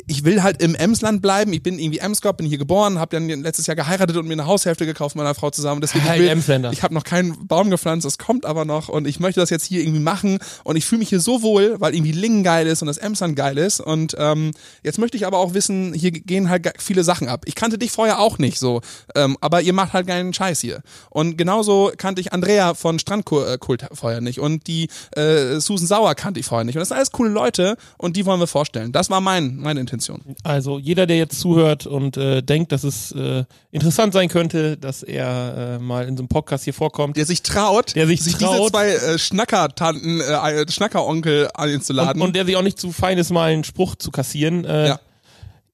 ich 0.07 0.25
will 0.25 0.43
halt 0.43 0.63
im 0.63 0.77
Emsland 0.77 1.21
bleiben. 1.21 1.53
Ich 1.53 1.63
bin 1.63 1.79
irgendwie 1.79 1.99
Emskop, 1.99 2.37
bin 2.37 2.47
hier 2.47 2.59
geboren, 2.59 3.01
habe 3.01 3.17
dann 3.17 3.29
letztes 3.43 3.67
Jahr 3.67 3.75
geheiratet 3.75 4.17
und 4.17 4.27
mir 4.27 4.35
eine 4.35 4.47
Haushälfte 4.47 4.87
gekauft 4.87 5.17
mit 5.17 5.25
meiner 5.25 5.35
Frau 5.35 5.51
zusammen. 5.51 5.81
Deswegen 5.81 6.05
Halt 6.05 6.21
ich 6.21 6.49
will, 6.49 6.69
ich 6.73 6.83
habe 6.85 6.95
noch 6.95 7.03
keinen 7.03 7.49
Baum 7.49 7.71
gepflanzt, 7.71 8.05
das 8.05 8.17
kommt 8.17 8.47
aber 8.47 8.65
noch 8.65 8.89
und 8.89 9.09
ich 9.09 9.19
möchte 9.19 9.41
das 9.41 9.51
jetzt 9.51 9.65
hier 9.65 9.81
irgendwie 9.81 10.01
machen 10.01 10.39
und 10.63 10.77
ich 10.77 10.87
fühle 10.87 11.01
mich 11.01 11.09
hier 11.09 11.19
so 11.19 11.43
wohl, 11.43 11.77
weil 11.81 11.95
irgendwie 11.95 12.13
Lingen 12.13 12.45
geil 12.45 12.69
ist 12.69 12.83
und 12.83 12.87
das 12.87 12.99
Emsland 12.99 13.35
geil 13.35 13.59
ist 13.59 13.81
und 13.81 14.15
ähm, 14.17 14.53
jetzt 14.85 14.99
möchte 14.99 15.17
ich 15.17 15.27
aber 15.27 15.39
auch 15.39 15.55
wissen, 15.55 15.93
hier 15.93 16.13
gehen 16.13 16.49
halt 16.49 16.71
viele 16.79 17.03
Sachen 17.03 17.29
ab. 17.29 17.43
Ich 17.47 17.57
kannte 17.57 17.77
dich 17.77 17.91
vorher 17.91 18.21
auch 18.21 18.39
nicht 18.39 18.61
so, 18.61 18.83
ähm, 19.17 19.37
aber 19.41 19.61
ihr 19.61 19.73
macht 19.73 19.93
halt 19.93 20.07
geilen 20.07 20.33
Scheiß 20.33 20.61
hier 20.61 20.83
und 21.09 21.37
genauso 21.37 21.91
kannte 21.97 22.21
ich 22.21 22.33
Andrea 22.33 22.75
von 22.75 23.01
Strandkult 23.01 23.89
vorher 23.93 24.21
nicht 24.21 24.39
und 24.39 24.69
die 24.69 24.89
äh, 25.17 25.59
Susan 25.59 25.89
Sauer 25.89 26.15
kannte 26.15 26.39
ich 26.39 26.47
vorher 26.47 26.65
nicht 26.65 26.77
und 26.77 26.81
das 26.81 26.89
sind 26.89 26.97
alles 26.97 27.11
coole 27.11 27.31
Leute 27.31 27.77
und 27.99 28.17
die 28.17 28.25
wollen 28.25 28.39
wir 28.39 28.47
vorstellen. 28.47 28.93
Das 28.93 29.11
war 29.11 29.21
mein 29.21 29.57
meine 29.57 29.80
Intention. 29.81 30.21
Also 30.45 30.79
jeder, 30.79 31.07
der 31.07 31.17
jetzt 31.17 31.41
zuhört 31.41 31.87
und 31.87 32.17
äh, 32.17 32.43
denkt, 32.43 32.73
dass 32.73 32.85
es 32.85 33.13
äh, 33.13 33.45
interessant 33.71 34.13
sein 34.13 34.29
könnte, 34.29 34.77
dass 34.77 35.03
er 35.03 35.77
äh, 35.77 35.79
mal 35.79 36.07
in 36.07 36.17
so 36.17 36.23
einem 36.23 36.29
Podcast 36.29 36.65
hier 36.65 36.75
vorkommt. 36.75 37.17
Der 37.17 37.27
sich 37.27 37.43
traut, 37.43 37.97
Der 37.97 38.07
sich 38.07 38.21
diese 38.23 38.39
traut. 38.39 38.71
zwei 38.71 38.89
äh, 38.91 39.19
Schnackertanten, 39.19 40.21
äh, 40.21 40.71
Schnackeronkel 40.71 41.49
einzuladen. 41.55 42.21
Und, 42.21 42.29
und 42.29 42.37
der 42.37 42.45
sich 42.47 42.57
auch 42.57 42.63
nicht 42.63 42.79
zu 42.79 42.93
fein 42.93 43.19
ist, 43.19 43.31
mal 43.31 43.51
einen 43.51 43.65
Spruch 43.65 43.97
zu 43.97 44.11
kassieren. 44.11 44.65
Äh, 44.65 44.89
Ja. 44.89 45.01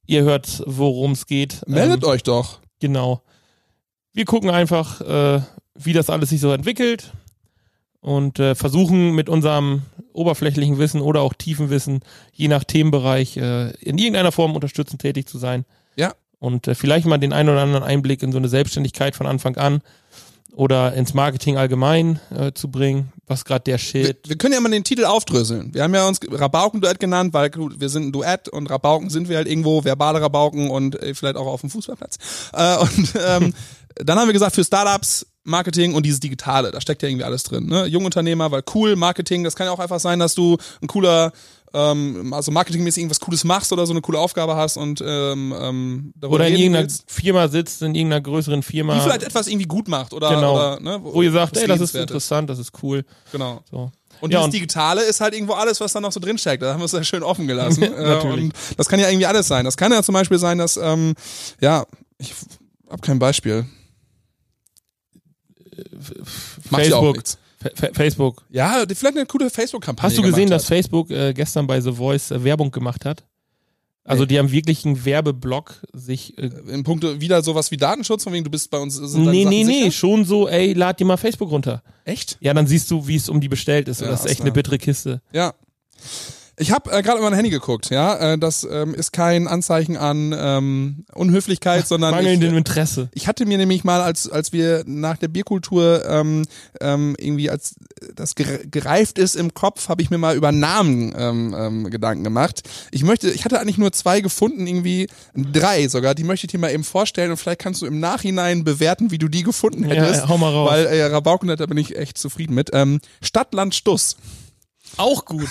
Ihr 0.09 0.23
hört, 0.23 0.63
worum 0.67 1.13
es 1.13 1.27
geht. 1.27 1.63
Meldet 1.67 2.05
Ähm, 2.05 2.09
euch 2.09 2.23
doch. 2.23 2.61
Genau. 2.81 3.23
Wir 4.13 4.25
gucken 4.25 4.51
einfach, 4.51 5.01
äh, 5.01 5.41
wie 5.75 5.93
das 5.93 6.11
alles 6.11 6.31
sich 6.31 6.41
so 6.41 6.53
entwickelt 6.53 7.13
und 8.07 8.39
äh, 8.39 8.55
versuchen 8.55 9.17
mit 9.17 9.29
unserem 9.29 9.83
oberflächlichen 10.13 10.79
Wissen 10.79 11.01
oder 11.01 11.23
auch 11.23 11.35
tiefen 11.35 11.71
Wissen, 11.71 12.03
je 12.33 12.47
nach 12.47 12.63
Themenbereich, 12.63 13.37
äh, 13.37 13.71
in 13.81 13.99
irgendeiner 13.99 14.31
Form 14.31 14.55
unterstützend 14.55 15.03
tätig 15.03 15.27
zu 15.27 15.39
sein. 15.39 15.65
Ja. 15.97 16.15
Und 16.39 16.69
äh, 16.69 16.77
vielleicht 16.77 17.07
mal 17.07 17.19
den 17.19 17.33
einen 17.33 17.49
oder 17.49 17.63
anderen 17.63 17.83
Einblick 17.83 18.23
in 18.23 18.31
so 18.31 18.39
eine 18.39 18.49
Selbstständigkeit 18.49 19.17
von 19.17 19.27
Anfang 19.27 19.57
an 19.57 19.81
oder 20.55 20.95
ins 20.95 21.15
Marketing 21.15 21.57
allgemein 21.57 22.21
äh, 22.31 22.53
zu 22.53 22.71
bringen, 22.71 23.13
was 23.27 23.45
gerade 23.45 23.65
der 23.65 23.75
Wir, 23.75 23.79
Shit. 23.81 24.29
wir 24.29 24.39
können 24.39 24.55
ja 24.55 24.61
mal 24.61 24.71
den 24.71 24.85
Titel 24.85 25.05
aufdröseln. 25.05 25.75
Wir 25.75 25.83
haben 25.83 25.93
ja 25.93 26.07
uns 26.07 26.21
Rabauken-Duett 26.31 27.01
genannt, 27.01 27.35
weil 27.35 27.51
gut, 27.51 27.81
wir 27.81 27.89
sind 27.89 28.05
ein 28.05 28.13
Duett 28.13 28.49
und 28.49 28.71
Rabauken 28.71 29.11
sind 29.11 29.29
wir 29.29 29.37
halt 29.37 29.49
irgendwo, 29.49 29.83
verbale 29.83 30.21
Rabauken 30.21 30.71
und 30.71 30.95
äh, 31.03 31.13
vielleicht 31.13 31.37
auch 31.37 31.49
auf 31.49 31.61
dem 31.61 31.71
Fußballplatz. 31.71 32.19
Äh, 32.53 32.77
und 32.77 33.15
ähm, 33.29 33.55
dann 33.97 34.17
haben 34.17 34.29
wir 34.29 34.33
gesagt, 34.33 34.55
für 34.55 34.63
Startups 34.63 35.27
Marketing 35.47 35.95
und 35.95 36.05
dieses 36.05 36.21
Digitale, 36.21 36.71
da 36.71 36.81
steckt 36.81 37.03
ja 37.03 37.09
irgendwie 37.09 37.25
alles 37.25 37.43
drin. 37.45 37.67
Ne? 37.67 37.87
Jungunternehmer, 37.87 38.51
weil 38.51 38.63
cool, 38.75 38.97
Marketing, 38.97 39.45
das 39.45 39.55
kann 39.57 39.67
ja 39.67 39.73
auch 39.73 39.79
einfach 39.79 40.01
sein, 40.01 40.19
dass 40.19 40.35
du 40.35 40.57
ein 40.83 40.87
cooler, 40.89 41.33
ähm, 41.73 42.33
also 42.33 42.51
marketingmäßig 42.53 43.03
irgendwas 43.03 43.21
Cooles 43.21 43.45
machst 43.45 43.73
oder 43.73 43.87
so 43.87 43.93
eine 43.93 44.01
coole 44.01 44.19
Aufgabe 44.19 44.57
hast 44.57 44.77
und 44.77 45.03
ähm, 45.07 45.55
ähm, 45.59 46.13
darüber 46.17 46.37
Oder 46.37 46.49
in 46.49 46.55
irgendeiner 46.57 46.85
willst, 46.85 47.05
Firma 47.11 47.49
sitzt, 47.49 47.83
in 47.83 47.95
irgendeiner 47.95 48.21
größeren 48.23 48.63
Firma, 48.63 48.95
die 48.95 49.01
vielleicht 49.01 49.23
etwas 49.23 49.47
irgendwie 49.47 49.67
gut 49.67 49.89
macht 49.89 50.13
oder, 50.13 50.31
Genau. 50.31 50.55
oder 50.55 50.81
ne, 50.81 50.99
wo 51.03 51.23
ihr 51.23 51.33
sagt, 51.33 51.57
ey, 51.57 51.67
das 51.67 51.81
ist 51.81 51.95
interessant, 51.95 52.51
das 52.51 52.59
ist 52.59 52.73
cool. 52.83 53.05
Genau. 53.33 53.61
So. 53.71 53.91
Und 54.21 54.31
Ja, 54.33 54.39
dieses 54.39 54.45
und- 54.47 54.55
Digitale 54.55 55.03
ist 55.03 55.21
halt 55.21 55.35
irgendwo 55.35 55.53
alles, 55.53 55.79
was 55.81 55.93
da 55.93 56.01
noch 56.01 56.11
so 56.13 56.21
drinsteckt. 56.21 56.63
Da 56.63 56.73
haben 56.73 56.81
wir 56.81 56.87
es 56.87 56.93
ja 56.93 57.05
schön 57.05 57.23
offen 57.23 57.47
gelassen. 57.47 57.83
Äh, 57.97 58.03
Natürlich. 58.03 58.45
und 58.45 58.55
das 58.79 58.89
kann 58.89 58.99
ja 58.99 59.09
irgendwie 59.09 59.27
alles 59.27 59.47
sein. 59.47 59.65
Das 59.67 59.77
kann 59.77 59.93
ja 59.93 60.03
zum 60.03 60.15
Beispiel 60.15 60.39
sein, 60.39 60.57
dass, 60.59 60.77
ähm, 60.79 61.15
ja, 61.61 61.85
ich 62.19 62.33
hab 62.89 63.03
kein 63.03 63.19
Beispiel. 63.19 63.67
Macht 66.71 66.87
ja 66.87 67.01
Facebook. 67.01 67.23
Facebook. 67.95 68.45
Ja, 68.51 68.85
vielleicht 68.87 69.17
eine 69.17 69.27
coole 69.27 69.51
Facebook-Kampagne. 69.51 70.09
Hast 70.09 70.19
du 70.19 70.23
gesehen, 70.23 70.51
dass. 70.51 70.67
Facebook 70.67 71.11
äh, 71.11 71.33
gestern 71.33 71.67
bei 71.67 71.81
The 71.81 71.93
Voice 71.93 72.31
äh, 72.31 72.45
Werbung 72.45 72.71
gemacht 72.71 73.05
hat? 73.05 73.25
Also 74.05 74.23
Nee. 74.23 74.29
die 74.29 74.39
haben 74.39 74.53
wirklich 74.53 74.85
einen 74.85 75.05
Werbeblock 75.05 75.83
sich. 75.93 76.37
Äh, 76.39 76.51
in 76.69 76.85
Punkte 76.85 77.21
wieder 77.21 77.43
sowas 77.43 77.71
wie 77.71 77.77
Datenschutz, 77.77 78.23
von 78.25 78.33
wegen 78.33 78.45
du 78.45 78.51
bist 78.51 78.71
bei 78.71 78.79
uns. 78.79 78.95
Sind 78.95 79.25
nee, 79.25 79.45
nee, 79.45 79.65
nee, 79.65 79.79
sicher? 79.85 79.91
schon 79.91 80.25
so, 80.25 80.49
ey, 80.49 80.75
lad 80.75 81.01
dir 81.01 81.07
mal 81.07 81.17
Facebook 81.17 81.51
runter. 81.51 81.83
Echt? 82.05 82.37
Ja, 82.41 82.55
dann 82.55 82.67
siehst 82.67 82.91
du, 82.91 83.07
wie 83.09 83.17
es 83.17 83.29
um 83.29 83.41
die 83.41 83.49
bestellt 83.49 83.89
ist. 83.89 84.01
Und 84.03 84.07
Ja, 84.07 84.13
das 84.13 84.25
ist 84.25 84.31
echt 84.31 84.43
eine 84.43 84.53
bittere 84.53 84.79
Kiste. 84.79 85.23
Ja. 85.33 85.55
Ich 86.59 86.71
habe 86.73 86.91
äh, 86.91 87.03
gerade 87.03 87.19
auf 87.19 87.23
mein 87.25 87.35
Handy 87.35 87.51
geguckt, 87.51 87.91
ja. 87.91 88.33
Äh, 88.33 88.39
das 88.39 88.67
ähm, 88.71 88.95
ist 88.95 89.13
kein 89.13 89.47
Anzeichen 89.47 89.97
an 89.99 90.35
ähm, 90.37 91.05
Unhöflichkeit, 91.15 91.87
sondern 91.89 92.11
ich, 92.15 92.17
Mangelndem 92.17 92.57
Interesse. 92.57 93.09
ich 93.13 93.29
hatte 93.29 93.45
mir 93.45 93.59
nämlich 93.59 93.85
mal, 93.85 94.01
als 94.01 94.31
als 94.31 94.53
wir 94.55 94.83
nach 94.87 95.19
der 95.19 95.29
Bierkultur 95.29 96.05
ähm, 96.09 96.47
ähm, 96.81 97.15
irgendwie 97.19 97.51
als 97.51 97.77
das 98.15 98.37
ger- 98.37 98.67
gereift 98.71 99.19
ist 99.19 99.37
im 99.37 99.53
Kopf, 99.53 99.89
habe 99.91 100.01
ich 100.01 100.09
mir 100.11 100.17
mal 100.19 100.35
über 100.35 100.51
Namen 100.51 101.15
ähm, 101.17 101.55
ähm, 101.59 101.91
Gedanken 101.91 102.25
gemacht. 102.25 102.63
Ich 102.91 103.05
möchte, 103.05 103.31
ich 103.31 103.45
hatte 103.45 103.61
eigentlich 103.61 103.79
nur 103.79 103.93
zwei 103.93 104.21
gefunden, 104.23 104.67
irgendwie 104.67 105.09
drei 105.35 105.89
sogar. 105.89 106.15
Die 106.15 106.25
möchte 106.25 106.47
ich 106.47 106.53
dir 106.53 106.59
mal 106.59 106.73
eben 106.73 106.85
vorstellen 106.85 107.31
und 107.33 107.37
vielleicht 107.37 107.61
kannst 107.61 107.83
du 107.83 107.87
im 107.87 108.01
Nachhinein 108.01 108.65
bewerten, 108.65 109.11
wie 109.11 109.19
du 109.19 109.29
die 109.29 109.43
gefunden 109.43 109.85
hättest. 109.85 110.23
Ja, 110.23 110.29
hau 110.29 110.39
mal 110.39 110.51
raus. 110.53 110.71
Weil 110.71 110.87
äh, 110.87 111.05
Rabaukenlet, 111.05 111.61
da 111.61 111.67
bin 111.67 111.77
ich 111.79 111.97
echt 111.97 112.17
zufrieden 112.17 112.55
mit. 112.55 112.71
Ähm, 112.73 113.01
Stadt, 113.21 113.53
Land, 113.53 113.75
Stuss. 113.75 114.17
Auch 114.97 115.25
gut. 115.25 115.49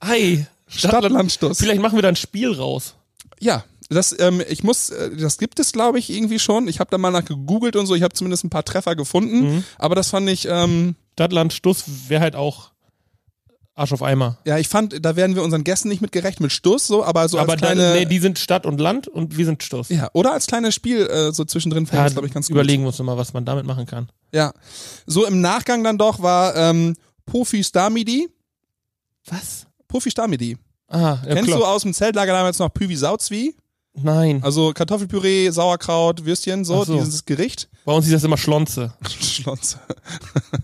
Ei. 0.00 0.46
Stadt, 0.68 1.08
Land, 1.10 1.32
Stuss. 1.32 1.58
Vielleicht 1.58 1.80
machen 1.82 1.96
wir 1.96 2.02
da 2.02 2.08
ein 2.08 2.16
Spiel 2.16 2.52
raus. 2.52 2.94
Ja, 3.40 3.64
das, 3.90 4.18
ähm, 4.18 4.42
ich 4.48 4.62
muss, 4.64 4.88
äh, 4.90 5.14
das 5.16 5.36
gibt 5.38 5.58
es, 5.60 5.72
glaube 5.72 5.98
ich, 5.98 6.08
irgendwie 6.10 6.38
schon. 6.38 6.66
Ich 6.68 6.80
habe 6.80 6.90
da 6.90 6.96
mal 6.98 7.10
nach 7.10 7.24
gegoogelt 7.24 7.76
und 7.76 7.86
so. 7.86 7.94
Ich 7.94 8.02
habe 8.02 8.14
zumindest 8.14 8.44
ein 8.44 8.50
paar 8.50 8.64
Treffer 8.64 8.96
gefunden. 8.96 9.56
Mhm. 9.56 9.64
Aber 9.78 9.94
das 9.94 10.08
fand 10.10 10.28
ich, 10.30 10.46
ähm, 10.48 10.96
Stadtland 11.14 11.52
Stuss 11.52 11.84
wäre 12.08 12.22
halt 12.22 12.34
auch 12.36 12.70
Arsch 13.74 13.92
auf 13.92 14.02
Eimer. 14.02 14.38
ja, 14.44 14.58
ich 14.58 14.68
fand, 14.68 15.04
da 15.04 15.16
werden 15.16 15.34
wir 15.34 15.42
unseren 15.42 15.64
Gästen 15.64 15.88
nicht 15.88 16.02
mit 16.02 16.12
gerecht, 16.12 16.40
mit 16.40 16.52
Stuss 16.52 16.86
so, 16.86 17.04
aber 17.04 17.26
so 17.28 17.38
Aber 17.38 17.52
als 17.52 17.60
dann, 17.62 17.74
kleine, 17.76 17.94
nee, 17.94 18.04
die 18.04 18.18
sind 18.18 18.38
Stadt 18.38 18.66
und 18.66 18.78
Land 18.80 19.08
und 19.08 19.36
wir 19.38 19.46
sind 19.46 19.62
Stuss. 19.62 19.88
ja, 19.88 20.10
oder 20.12 20.32
als 20.34 20.46
kleines 20.46 20.74
Spiel 20.74 21.06
äh, 21.06 21.32
so 21.32 21.44
zwischendrin 21.46 21.86
fand 21.86 21.98
Ja, 22.00 22.06
ich, 22.06 22.12
glaube 22.12 22.28
ich, 22.28 22.34
ganz 22.34 22.48
gut. 22.48 22.54
überlegen 22.54 22.82
wir 22.82 22.88
uns 22.88 22.98
nochmal, 22.98 23.16
was 23.16 23.32
man 23.32 23.44
damit 23.46 23.64
machen 23.64 23.86
kann. 23.86 24.08
Ja, 24.32 24.52
so 25.06 25.26
im 25.26 25.40
Nachgang 25.40 25.84
dann 25.84 25.96
doch 25.96 26.20
war 26.22 26.54
ähm, 26.54 26.96
Profi 27.24 27.64
Starmidi. 27.64 28.28
Was? 29.26 29.66
Profi 29.88 30.10
Starmidi. 30.10 30.56
Ah, 30.88 31.18
ja, 31.24 31.34
Kennst 31.34 31.46
klar. 31.46 31.58
du 31.58 31.64
aus 31.64 31.82
dem 31.82 31.94
Zeltlager 31.94 32.32
damals 32.32 32.58
noch 32.58 32.72
Püvi 32.72 32.96
Sauzwi? 32.96 33.54
Nein. 33.94 34.42
Also 34.42 34.72
Kartoffelpüree, 34.72 35.50
Sauerkraut, 35.50 36.24
Würstchen, 36.24 36.64
so, 36.64 36.84
so. 36.84 36.98
dieses 36.98 37.24
Gericht. 37.24 37.68
Bei 37.84 37.92
uns 37.92 38.06
ist 38.06 38.12
das 38.12 38.24
immer 38.24 38.38
Schlonze. 38.38 38.94
Schlonze. 39.20 39.78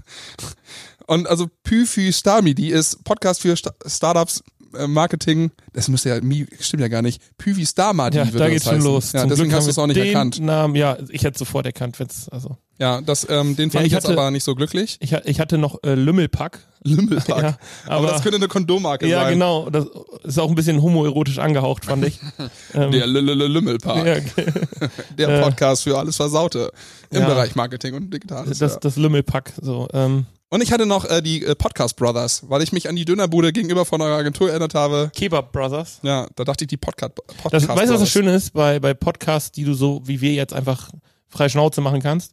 Und 1.07 1.27
also 1.27 1.49
Püfü 1.63 2.13
Starmidi 2.13 2.69
ist 2.71 3.03
Podcast 3.05 3.41
für 3.41 3.57
Sta 3.57 3.73
Startups, 3.87 4.43
Marketing. 4.87 5.51
Das 5.73 5.89
müsste 5.89 6.09
ja, 6.11 6.17
stimmt 6.61 6.81
ja 6.83 6.89
gar 6.89 7.03
nicht. 7.03 7.21
Püvi 7.39 7.65
Starmadi 7.67 8.17
Ja, 8.19 8.27
würde 8.27 8.39
da 8.39 8.49
geht's 8.49 8.65
schon 8.65 8.75
heißen. 8.77 8.85
los. 8.87 9.13
Ja, 9.13 9.21
Zum 9.21 9.31
deswegen 9.31 9.49
Glück 9.49 9.59
hast 9.59 9.67
du 9.67 9.71
es 9.71 9.79
auch 9.79 9.87
nicht 9.87 9.97
erkannt. 9.97 10.41
Namen, 10.41 10.75
ja, 10.75 10.97
ich 11.11 11.25
hätte 11.25 11.39
sofort 11.39 11.67
erkannt, 11.67 11.99
wenn's, 12.01 12.29
also. 12.29 12.57
Ja, 12.81 13.01
das, 13.01 13.27
ähm, 13.29 13.57
den 13.57 13.71
fand 13.71 13.75
Ja, 13.75 13.81
ich, 13.81 13.87
ich 13.89 13.93
jetzt 13.93 14.05
hatte- 14.05 14.13
aber 14.19 14.31
nicht 14.31 14.45
so 14.45 14.55
glücklich. 14.55 14.99
Ich, 15.01 15.13
ich 15.13 15.41
hatte 15.41 15.59
noch 15.59 15.83
äh, 15.83 15.95
Lümmelpack. 15.95 16.61
Lümmelpack. 16.85 17.29
Ja, 17.43 17.59
aber, 17.87 17.97
aber, 17.97 18.07
das 18.13 18.23
könnte 18.23 18.37
eine 18.37 18.47
Kondommarke 18.47 19.09
ja, 19.09 19.23
sein. 19.23 19.33
genau. 19.35 19.69
Das 19.69 19.87
ist 20.23 20.39
auch 20.39 20.49
ein 20.49 20.55
bisschen 20.55 20.81
homoerotisch 20.81 21.39
angehaucht, 21.39 21.87
fand 21.87 22.05
ich. 22.05 22.21
ähm, 22.75 22.93
Der 22.93 23.07
Lü- 23.09 23.19
Lü- 23.21 23.33
Lü- 23.35 23.49
Lümmelpark. 23.49 24.07
ja, 24.07 24.17
Der 25.19 25.29
äh, 25.29 25.43
Podcast 25.43 25.83
für 25.83 25.99
alles 25.99 26.15
Versaute 26.17 26.71
im 27.11 27.23
ja. 27.23 27.27
Bereich 27.27 27.57
Marketing 27.57 27.95
und 27.95 28.15
Digitales. 28.15 28.59
das, 28.61 28.75
ja. 28.75 28.79
das 28.81 28.97
Lümmelpack. 28.97 29.55
So, 29.61 29.89
ähm, 29.93 30.27
Und 30.51 30.63
ich 30.63 30.73
hatte 30.73 30.87
noch 30.87 31.05
äh, 31.05 31.21
die 31.21 31.45
äh, 31.45 31.55
Podcast 31.55 31.97
Brothers, 31.97 32.45
weil 32.49 32.63
ich 32.63 32.73
mich 32.73 32.89
an 32.89 32.97
die 32.97 33.05
Dönerbude 33.05 33.53
gegenüber 33.53 33.85
von 33.85 34.01
eurer 34.01 34.17
Agentur 34.17 34.49
erinnert 34.51 34.75
habe. 34.75 35.11
Kebab 35.15 35.53
Brothers. 35.53 35.99
Ja, 36.03 36.27
da 36.37 36.45
dachte 36.45 36.65
ich 36.65 36.69
die 36.69 36.79
Podcast, 36.79 37.15
Podcast 37.17 37.53
Das, 37.53 37.63
weißt 37.63 37.69
du, 37.69 37.75
was 37.75 37.77
Brothers. 37.87 38.01
das 38.01 38.11
Schöne 38.11 38.35
ist 38.35 38.53
bei, 38.55 38.81
bei 38.81 38.95
Podcasts, 38.95 39.53
die 39.53 39.65
du 39.65 39.75
so 39.75 40.01
wie 40.05 40.21
wir 40.23 40.33
jetzt 40.33 40.55
einfach 40.55 40.91
frei 41.29 41.49
Schnauze 41.51 41.81
machen 41.83 42.01
kannst? 42.01 42.33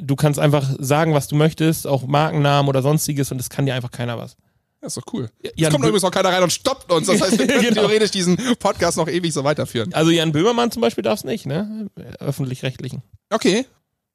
Du 0.00 0.16
kannst 0.16 0.38
einfach 0.40 0.68
sagen, 0.78 1.14
was 1.14 1.28
du 1.28 1.36
möchtest, 1.36 1.86
auch 1.86 2.02
Markennamen 2.06 2.68
oder 2.68 2.82
sonstiges 2.82 3.30
und 3.30 3.40
es 3.40 3.48
kann 3.48 3.66
dir 3.66 3.74
einfach 3.74 3.90
keiner 3.92 4.18
was. 4.18 4.36
Ja, 4.80 4.86
ist 4.88 4.96
doch 4.96 5.02
cool. 5.12 5.28
Ja, 5.44 5.50
Jetzt 5.54 5.72
kommt 5.72 5.84
übrigens 5.84 6.04
auch 6.04 6.10
keiner 6.10 6.30
rein 6.30 6.42
und 6.42 6.52
stoppt 6.52 6.90
uns. 6.90 7.06
Das 7.06 7.20
heißt, 7.20 7.38
wir 7.38 7.46
können 7.48 7.60
Genau. 7.62 7.82
theoretisch 7.82 8.10
diesen 8.12 8.36
Podcast 8.58 8.96
noch 8.96 9.08
ewig 9.08 9.32
so 9.32 9.44
weiterführen. 9.44 9.92
Also 9.94 10.10
Jan 10.10 10.32
Böhmermann 10.32 10.70
zum 10.72 10.80
Beispiel 10.80 11.02
darf 11.02 11.18
es 11.20 11.24
nicht, 11.24 11.44
ne? 11.46 11.88
Öffentlich-rechtlichen. 12.18 13.02
Okay. 13.30 13.66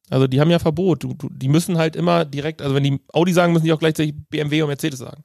Also 0.10 0.28
die 0.28 0.40
haben 0.40 0.52
ja 0.52 0.60
Verbot. 0.60 1.04
Du, 1.04 1.14
du, 1.14 1.30
die 1.32 1.48
müssen 1.48 1.78
halt 1.78 1.96
immer 1.96 2.26
direkt, 2.26 2.62
also 2.62 2.76
wenn 2.76 2.84
die 2.84 3.00
Audi 3.14 3.34
sagen, 3.34 3.54
müssen 3.54 3.66
die 3.66 3.74
auch 3.74 3.80
gleichzeitig 3.80 4.14
BMW 4.30 4.62
und 4.62 4.68
Mercedes 4.70 5.00
sagen. 5.00 5.24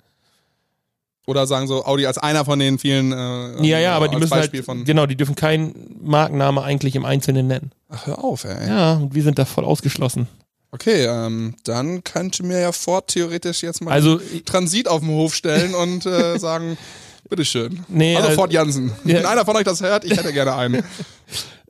Oder 1.27 1.47
sagen 1.47 1.67
so 1.69 1.85
Audi 1.85 2.07
als 2.07 2.19
einer 2.19 2.45
von 2.45 2.59
den 2.59 2.79
vielen. 2.79 3.13
Äh, 3.13 3.63
Ja, 3.67 3.79
ja, 3.79 3.95
aber 3.95 4.09
die 4.09 4.17
müssen 4.17 4.31
Beispiel 4.31 4.61
halt, 4.61 4.65
von. 4.67 4.85
genau, 4.85 5.07
die 5.07 5.17
dürfen 5.17 5.35
keinen 5.35 5.99
Markenname 6.03 6.63
eigentlich 6.63 6.97
im 6.97 7.05
Einzelnen 7.05 7.47
nennen. 7.47 7.73
Ach, 7.89 8.07
hör 8.07 8.25
auf, 8.25 8.45
ey. 8.45 8.67
Ja, 8.69 8.95
und 8.95 9.15
wir 9.15 9.23
sind 9.23 9.39
da 9.39 9.45
voll 9.45 9.65
ausgeschlossen. 9.65 10.27
Okay, 10.73 11.05
ähm, 11.05 11.55
dann 11.65 12.03
könnte 12.05 12.43
mir 12.45 12.61
ja 12.61 12.73
Ford 12.73 13.09
theoretisch 13.09 13.63
jetzt 13.63 13.83
mal 13.83 13.93
Also, 13.93 14.21
Transit 14.45 14.89
auf 14.89 15.01
den 15.01 15.11
Hof 15.11 15.35
stellen 15.35 15.75
und 15.75 16.07
äh, 16.07 16.39
sagen, 16.39 16.79
bitteschön. 17.29 17.85
nee, 17.89 18.17
Also 18.17 18.29
äh, 18.31 18.33
Ford 18.33 18.53
Jansen. 18.53 18.89
ja. 19.05 19.17
Wenn 19.19 19.27
einer 19.27 19.45
von 19.45 19.57
euch 19.57 19.65
das 19.65 19.81
hört, 19.83 20.05
ich 20.05 20.17
hätte 20.17 20.33
gerne 20.33 20.55
einen. 20.55 20.83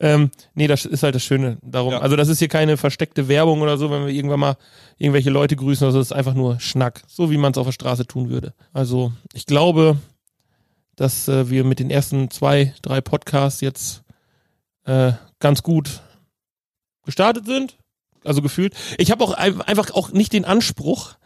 Ähm, 0.03 0.31
nee, 0.55 0.67
das 0.67 0.87
ist 0.87 1.03
halt 1.03 1.15
das 1.15 1.23
Schöne 1.23 1.59
darum. 1.61 1.93
Ja. 1.93 1.99
Also 2.01 2.17
das 2.17 2.29
ist 2.29 2.39
hier 2.39 2.49
keine 2.49 2.79
versteckte 2.79 3.29
Werbung 3.29 3.61
oder 3.61 3.77
so, 3.77 3.91
wenn 3.91 4.07
wir 4.07 4.15
irgendwann 4.15 4.41
mal 4.41 4.57
irgendwelche 4.97 5.29
Leute 5.29 5.57
grüßen, 5.57 5.85
also 5.85 5.99
das 5.99 6.07
ist 6.07 6.13
einfach 6.15 6.33
nur 6.33 6.59
Schnack, 6.59 7.03
so 7.07 7.31
wie 7.31 7.37
man 7.37 7.53
es 7.53 7.59
auf 7.59 7.67
der 7.67 7.73
Straße 7.73 8.07
tun 8.07 8.31
würde. 8.31 8.55
Also 8.73 9.13
ich 9.35 9.45
glaube, 9.45 9.99
dass 10.97 11.29
äh, 11.29 11.51
wir 11.51 11.65
mit 11.65 11.81
den 11.81 11.91
ersten 11.91 12.31
zwei, 12.31 12.73
drei 12.81 13.03
Podcasts 13.03 13.61
jetzt 13.61 14.03
äh, 14.87 15.13
ganz 15.39 15.63
gut 15.63 16.01
gestartet 17.05 17.45
sind. 17.45 17.77
Also 18.25 18.41
gefühlt. 18.41 18.75
Ich 18.97 19.11
habe 19.11 19.23
auch 19.23 19.33
ein- 19.35 19.61
einfach 19.61 19.91
auch 19.93 20.13
nicht 20.13 20.33
den 20.33 20.47
Anspruch, 20.47 21.17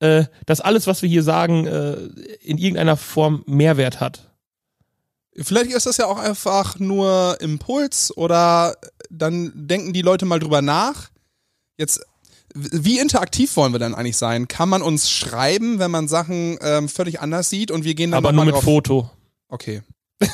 äh, 0.00 0.24
dass 0.46 0.60
alles, 0.60 0.86
was 0.86 1.02
wir 1.02 1.08
hier 1.08 1.22
sagen, 1.22 1.66
äh, 1.66 1.94
in 2.40 2.58
irgendeiner 2.58 2.96
Form 2.96 3.42
Mehrwert 3.46 4.00
hat. 4.00 4.30
Vielleicht 5.36 5.72
ist 5.72 5.86
das 5.86 5.96
ja 5.96 6.06
auch 6.06 6.18
einfach 6.18 6.78
nur 6.78 7.38
Impuls 7.40 8.16
oder 8.16 8.76
dann 9.10 9.52
denken 9.54 9.92
die 9.92 10.02
Leute 10.02 10.26
mal 10.26 10.38
drüber 10.38 10.62
nach. 10.62 11.10
Jetzt, 11.76 12.04
wie 12.54 13.00
interaktiv 13.00 13.56
wollen 13.56 13.72
wir 13.72 13.80
denn 13.80 13.94
eigentlich 13.94 14.16
sein? 14.16 14.46
Kann 14.46 14.68
man 14.68 14.82
uns 14.82 15.10
schreiben, 15.10 15.80
wenn 15.80 15.90
man 15.90 16.06
Sachen 16.06 16.56
ähm, 16.60 16.88
völlig 16.88 17.20
anders 17.20 17.50
sieht 17.50 17.72
und 17.72 17.84
wir 17.84 17.94
gehen 17.94 18.12
dann 18.12 18.18
Aber 18.18 18.32
nur 18.32 18.44
mit 18.44 18.54
drauf. 18.54 18.64
Foto. 18.64 19.10
Okay. 19.48 19.82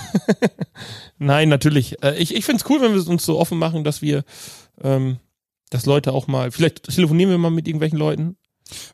Nein, 1.19 1.49
natürlich. 1.49 2.03
Äh, 2.03 2.17
ich 2.19 2.35
ich 2.35 2.45
finde 2.45 2.63
es 2.63 2.71
cool, 2.71 2.83
wenn 2.83 2.93
wir 2.93 3.01
es 3.01 3.09
uns 3.09 3.25
so 3.25 3.39
offen 3.39 3.59
machen, 3.59 3.85
dass 3.85 4.03
wir, 4.03 4.25
ähm, 4.83 5.19
dass 5.71 5.87
Leute 5.87 6.13
auch 6.13 6.27
mal, 6.27 6.51
vielleicht 6.51 6.85
telefonieren 6.85 7.31
wir 7.31 7.39
mal 7.39 7.51
mit 7.51 7.67
irgendwelchen 7.67 7.99
Leuten. 7.99 8.37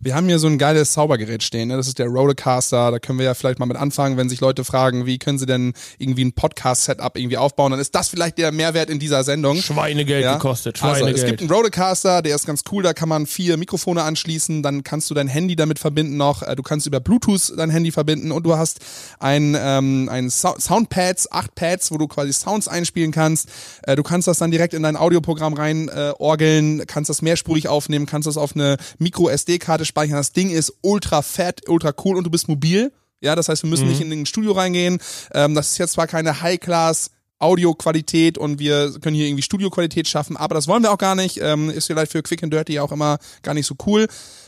Wir 0.01 0.15
haben 0.15 0.27
hier 0.27 0.39
so 0.39 0.47
ein 0.47 0.59
geiles 0.59 0.93
Zaubergerät 0.93 1.43
stehen, 1.43 1.69
ne? 1.69 1.77
das 1.77 1.89
ist 1.89 1.99
der 1.99 2.07
Rodecaster, 2.07 2.91
da 2.91 2.99
können 2.99 3.19
wir 3.19 3.27
ja 3.27 3.35
vielleicht 3.35 3.59
mal 3.59 3.67
mit 3.67 3.77
anfangen, 3.77 4.17
wenn 4.17 4.29
sich 4.29 4.41
Leute 4.41 4.65
fragen, 4.65 5.07
wie 5.07 5.19
können 5.19 5.39
sie 5.39 5.47
denn 5.47 5.73
irgendwie 5.99 6.25
ein 6.25 6.33
Podcast-Setup 6.33 7.17
irgendwie 7.17 7.37
aufbauen, 7.37 7.71
dann 7.73 7.81
ist 7.81 7.95
das 7.95 8.09
vielleicht 8.09 8.39
der 8.39 8.53
Mehrwert 8.53 8.91
in 8.91 8.99
dieser 8.99 9.25
Sendung. 9.25 9.57
Schweinegeld 9.57 10.25
Ja. 10.25 10.35
gekostet, 10.35 10.83
Also, 10.83 10.97
Schweinegeld. 11.01 11.19
es 11.19 11.25
gibt 11.27 11.41
einen 11.41 11.51
Rodecaster, 11.51 12.23
der 12.23 12.35
ist 12.35 12.47
ganz 12.47 12.63
cool, 12.73 12.83
da 12.83 12.93
kann 12.93 13.09
man 13.09 13.27
vier 13.27 13.57
Mikrofone 13.57 14.03
anschließen, 14.03 14.63
dann 14.63 14.83
kannst 14.85 15.11
du 15.11 15.15
dein 15.15 15.29
Handy 15.29 15.57
damit 15.57 15.79
verbinden 15.79 16.17
noch, 16.17 16.43
äh, 16.43 16.57
du 16.57 16.63
kannst 16.63 16.87
über 16.87 17.01
Bluetooth 17.01 17.53
dein 17.57 17.71
Handy 17.71 17.93
verbinden 17.93 18.33
und 18.33 18.45
du 18.45 18.57
hast 18.57 18.81
ein, 19.19 19.57
ähm, 19.59 20.09
ein 20.11 20.31
so 20.31 20.55
Soundpads, 20.59 21.31
acht 21.33 21.55
Pads, 21.55 21.91
wo 21.91 21.99
du 21.99 22.07
quasi 22.09 22.33
Sounds 22.33 22.69
einspielen 22.69 23.13
kannst. 23.13 23.49
Äh, 23.83 23.97
du 23.97 24.03
kannst 24.03 24.29
das 24.29 24.39
dann 24.39 24.51
direkt 24.51 24.75
in 24.75 24.83
dein 24.83 24.97
Audioprogramm 24.97 25.55
rein 25.55 25.89
äh, 25.89 26.13
orgeln, 26.19 26.85
kannst 26.87 27.11
das 27.11 27.23
mehrspurig 27.23 27.69
aufnehmen, 27.69 28.07
kannst 28.07 28.27
das 28.27 28.37
auf 28.37 28.55
eine 28.55 28.77
Micro-SD-Karte 28.99 29.66
speichern. 29.85 30.17
Das 30.17 30.33
Ding 30.33 30.51
ist 30.51 30.73
ultra 30.83 31.23
fett, 31.23 31.69
ultra 31.69 31.93
cool 32.05 32.17
und 32.17 32.25
du 32.25 32.31
bist 32.31 32.49
mobil. 32.49 32.93
Ja, 33.21 33.35
das 33.35 33.49
heißt, 33.49 33.63
wir 33.63 33.71
müssen 33.71 33.89
nicht 33.89 34.01
in 34.01 34.13
ein 34.13 34.27
Studio 34.27 34.53
reingehen. 34.53 34.99
Ähm, 35.33 35.55
das 35.55 35.73
ist 35.73 35.79
jetzt 35.79 35.93
zwar 35.93 36.07
keine 36.07 36.43
High-Class 36.43 37.11
Audioqualität 37.39 38.39
und 38.39 38.59
wir 38.59 38.99
können 39.01 39.15
hier 39.15 39.27
irgendwie 39.27 39.43
Studioqualität 39.43 40.09
schaffen, 40.09 40.37
aber 40.37 40.55
das 40.55 40.69
wollen 40.69 40.83
wir 40.83 40.91
auch 40.91 40.99
gar 40.99 41.15
nicht. 41.15 41.39
Ähm, 41.43 41.69
ist 41.69 41.87
vielleicht 41.87 42.13
für 42.13 42.23
Quick 42.23 42.43
and 42.43 42.53
Dirty 42.53 42.81
auch 42.81 42.93
immer 42.93 43.19
gar 43.43 43.53
nicht 43.55 43.67
so 43.67 43.75
cool. 43.87 44.07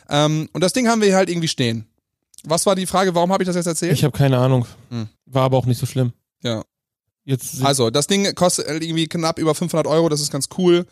Ähm, 0.09 0.49
und 0.53 0.63
das 0.63 0.73
Ding 0.73 0.89
haben 0.89 1.01
wir 1.01 1.09
hier 1.09 1.17
halt 1.17 1.29
irgendwie 1.29 1.49
stehen. 1.49 1.87
Was 2.45 2.65
war 2.67 2.77
die 2.77 2.87
Frage, 2.87 3.15
warum 3.15 3.33
habe 3.33 3.43
ich 3.43 3.47
das 3.47 3.57
jetzt 3.57 3.67
erzählt? 3.67 3.93
ich 3.93 4.05
habe 4.05 4.17
keine 4.17 4.39
Ahnung. 4.39 4.67
Hm. 4.91 5.09
War 5.27 5.45
aber 5.45 5.59
auch 5.59 5.67
nicht 5.67 5.79
so 5.79 5.87
schlimm. 5.87 6.13
ja. 6.43 6.63
Jetzt 7.25 7.63
Also, 7.63 7.91
das 7.91 8.07
Ding 8.07 8.35
kostet 8.35 8.67
irgendwie 8.67 9.07
knapp 9.07 9.39
über 9.39 9.55
500 9.55 9.87
Euro, 9.87 10.09
das 10.09 10.23
ist 10.23 10.33
ganz 10.33 10.49
cool. 10.57 10.87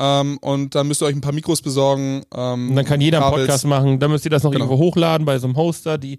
Ähm, 0.00 0.38
und 0.40 0.74
dann 0.76 0.86
müsst 0.86 1.02
ihr 1.02 1.06
euch 1.06 1.14
ein 1.16 1.20
paar 1.20 1.32
Mikros 1.32 1.60
besorgen. 1.60 2.22
Ähm, 2.32 2.70
und 2.70 2.76
dann 2.76 2.84
kann 2.84 3.00
jeder 3.00 3.18
einen 3.18 3.24
Kabels. 3.30 3.46
Podcast 3.46 3.66
machen. 3.66 3.98
Dann 3.98 4.10
müsst 4.12 4.24
ihr 4.24 4.30
das 4.30 4.44
noch 4.44 4.52
Genau. 4.52 4.66
irgendwo 4.66 4.82
hochladen 4.84 5.24
bei 5.26 5.38
so 5.38 5.48
einem 5.48 5.56
Hoster, 5.56 5.98
die 5.98 6.18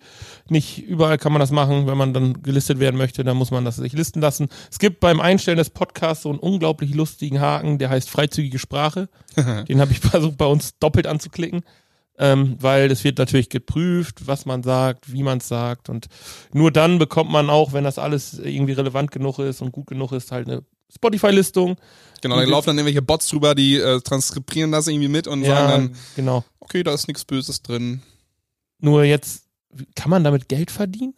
nicht 0.50 0.80
überall 0.86 1.18
kann 1.18 1.32
man 1.32 1.40
das 1.40 1.52
machen, 1.52 1.88
wenn 1.88 1.98
man 1.98 2.14
dann 2.14 2.44
gelistet 2.44 2.80
werden 2.80 2.98
möchte, 2.98 3.24
dann 3.24 3.38
muss 3.38 3.52
man 3.52 3.64
das 3.64 3.78
sich 3.78 3.94
listen 3.94 4.20
lassen. 4.22 4.50
Es 4.70 4.80
gibt 4.80 5.00
beim 5.00 5.22
Einstellen 5.22 5.58
des 5.58 5.70
Podcasts 5.70 6.24
so 6.24 6.30
einen 6.30 6.40
unglaublich 6.40 6.94
lustigen 6.94 7.40
Haken, 7.40 7.78
der 7.78 7.90
heißt 7.90 8.10
freizügige 8.10 8.60
Sprache. 8.60 9.08
Den 9.70 9.80
habe 9.80 9.92
ich 9.94 10.00
versucht 10.00 10.38
bei 10.38 10.46
uns 10.46 10.78
doppelt 10.80 11.08
anzuklicken. 11.08 11.62
Ähm, 12.22 12.58
weil 12.60 12.92
es 12.92 13.06
wird 13.06 13.18
natürlich 13.18 13.48
geprüft, 13.48 14.28
was 14.28 14.46
man 14.46 14.62
sagt, 14.62 15.14
wie 15.14 15.24
man 15.24 15.38
es 15.38 15.48
sagt 15.48 15.88
und 15.88 16.08
nur 16.52 16.70
dann 16.70 17.00
bekommt 17.00 17.32
man 17.32 17.50
auch, 17.50 17.72
wenn 17.72 17.86
das 17.86 17.98
alles 17.98 18.38
irgendwie 18.38 18.74
relevant 18.74 19.12
genug 19.12 19.40
ist 19.40 19.62
und 19.62 19.72
gut 19.72 19.88
genug 19.88 20.12
ist, 20.12 20.34
halt 20.34 20.50
eine 20.50 20.64
Spotify-Listung. 20.94 21.78
Genau, 22.22 22.36
da 22.36 22.44
laufen 22.44 22.68
dann 22.68 22.78
irgendwelche 22.78 23.02
Bots 23.02 23.28
drüber, 23.28 23.56
die 23.56 23.78
äh, 23.78 24.02
transkribieren 24.02 24.72
das 24.72 24.88
irgendwie 24.88 25.08
mit 25.08 25.28
und 25.28 25.44
sagen 25.46 25.70
Ja, 25.70 25.72
dann, 25.72 25.96
genau. 26.16 26.44
okay, 26.60 26.84
da 26.84 26.94
ist 26.94 27.08
nichts 27.08 27.24
Böses 27.24 27.62
drin. 27.62 28.02
Nur 28.80 29.04
jetzt, 29.04 29.44
kann 29.96 30.10
man 30.10 30.24
damit 30.24 30.50
Geld 30.50 30.72
verdienen? 30.72 31.14